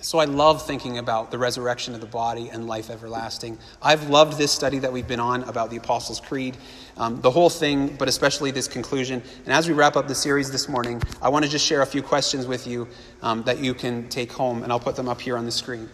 So 0.00 0.20
I 0.20 0.26
love 0.26 0.64
thinking 0.64 0.98
about 0.98 1.32
the 1.32 1.38
resurrection 1.38 1.92
of 1.92 2.00
the 2.00 2.06
body 2.06 2.50
and 2.50 2.68
life 2.68 2.88
everlasting. 2.88 3.58
I've 3.82 4.08
loved 4.08 4.38
this 4.38 4.52
study 4.52 4.78
that 4.78 4.92
we've 4.92 5.08
been 5.08 5.18
on 5.18 5.42
about 5.44 5.70
the 5.70 5.76
Apostles' 5.76 6.20
Creed, 6.20 6.56
um, 6.96 7.20
the 7.20 7.30
whole 7.32 7.50
thing, 7.50 7.96
but 7.96 8.08
especially 8.08 8.52
this 8.52 8.68
conclusion. 8.68 9.20
And 9.44 9.52
as 9.52 9.66
we 9.66 9.74
wrap 9.74 9.96
up 9.96 10.06
the 10.06 10.14
series 10.14 10.52
this 10.52 10.68
morning, 10.68 11.02
I 11.20 11.28
want 11.30 11.44
to 11.44 11.50
just 11.50 11.66
share 11.66 11.82
a 11.82 11.86
few 11.86 12.00
questions 12.00 12.46
with 12.46 12.64
you 12.64 12.86
um, 13.22 13.42
that 13.42 13.58
you 13.58 13.74
can 13.74 14.08
take 14.08 14.30
home, 14.30 14.62
and 14.62 14.70
I'll 14.70 14.78
put 14.78 14.94
them 14.94 15.08
up 15.08 15.20
here 15.20 15.36
on 15.36 15.44
the 15.44 15.50
screen. 15.50 15.88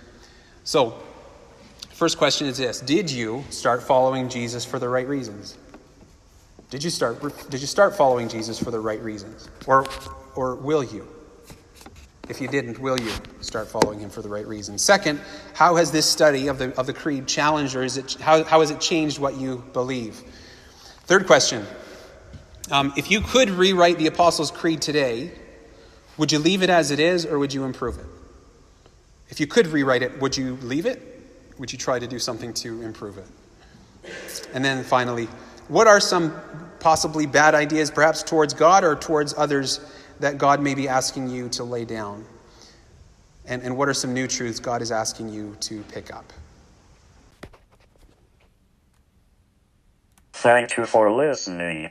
So, 0.64 1.02
first 1.94 2.18
question 2.18 2.46
is 2.46 2.58
this 2.58 2.80
Did 2.80 3.10
you 3.10 3.44
start 3.50 3.82
following 3.82 4.28
Jesus 4.28 4.64
for 4.64 4.78
the 4.78 4.88
right 4.88 5.06
reasons? 5.06 5.56
Did 6.70 6.82
you 6.82 6.90
start, 6.90 7.22
did 7.50 7.60
you 7.60 7.66
start 7.66 7.96
following 7.96 8.28
Jesus 8.28 8.58
for 8.58 8.70
the 8.72 8.80
right 8.80 9.00
reasons? 9.00 9.48
Or, 9.66 9.86
or 10.34 10.56
will 10.56 10.82
you? 10.82 11.06
If 12.28 12.40
you 12.40 12.48
didn't, 12.48 12.78
will 12.80 12.98
you 12.98 13.12
start 13.40 13.68
following 13.68 14.00
him 14.00 14.10
for 14.10 14.22
the 14.22 14.28
right 14.28 14.46
reasons? 14.46 14.82
Second, 14.82 15.20
how 15.52 15.76
has 15.76 15.92
this 15.92 16.04
study 16.04 16.48
of 16.48 16.58
the, 16.58 16.76
of 16.78 16.86
the 16.86 16.92
creed 16.92 17.28
challenged 17.28 17.76
or 17.76 17.84
is 17.84 17.96
it, 17.96 18.14
how, 18.14 18.42
how 18.44 18.60
has 18.60 18.70
it 18.70 18.80
changed 18.80 19.18
what 19.18 19.36
you 19.36 19.62
believe? 19.72 20.20
Third 21.04 21.26
question 21.26 21.64
um, 22.72 22.92
If 22.96 23.10
you 23.10 23.20
could 23.20 23.50
rewrite 23.50 23.98
the 23.98 24.06
Apostles' 24.06 24.50
Creed 24.50 24.82
today, 24.82 25.30
would 26.16 26.32
you 26.32 26.38
leave 26.38 26.62
it 26.62 26.70
as 26.70 26.90
it 26.90 26.98
is 26.98 27.26
or 27.26 27.38
would 27.38 27.52
you 27.52 27.64
improve 27.64 27.98
it? 27.98 28.06
If 29.28 29.38
you 29.38 29.46
could 29.46 29.66
rewrite 29.66 30.02
it, 30.02 30.20
would 30.20 30.36
you 30.36 30.56
leave 30.56 30.86
it? 30.86 31.13
Would 31.58 31.72
you 31.72 31.78
try 31.78 31.98
to 31.98 32.06
do 32.06 32.18
something 32.18 32.52
to 32.54 32.82
improve 32.82 33.18
it? 33.18 33.26
And 34.52 34.64
then 34.64 34.84
finally, 34.84 35.28
what 35.68 35.86
are 35.86 36.00
some 36.00 36.34
possibly 36.80 37.26
bad 37.26 37.54
ideas, 37.54 37.90
perhaps 37.90 38.22
towards 38.22 38.54
God 38.54 38.84
or 38.84 38.96
towards 38.96 39.34
others? 39.36 39.80
that 40.20 40.38
God 40.38 40.60
may 40.60 40.74
be 40.74 40.88
asking 40.88 41.28
you 41.28 41.48
to 41.50 41.64
lay 41.64 41.84
down? 41.84 42.24
And, 43.46 43.62
and 43.62 43.76
what 43.76 43.88
are 43.88 43.94
some 43.94 44.14
new 44.14 44.26
truths 44.26 44.58
God 44.58 44.80
is 44.80 44.90
asking 44.90 45.28
you 45.28 45.56
to 45.60 45.82
pick 45.84 46.14
up? 46.14 46.32
Thank 50.32 50.76
you 50.76 50.86
for 50.86 51.10
listening. 51.12 51.90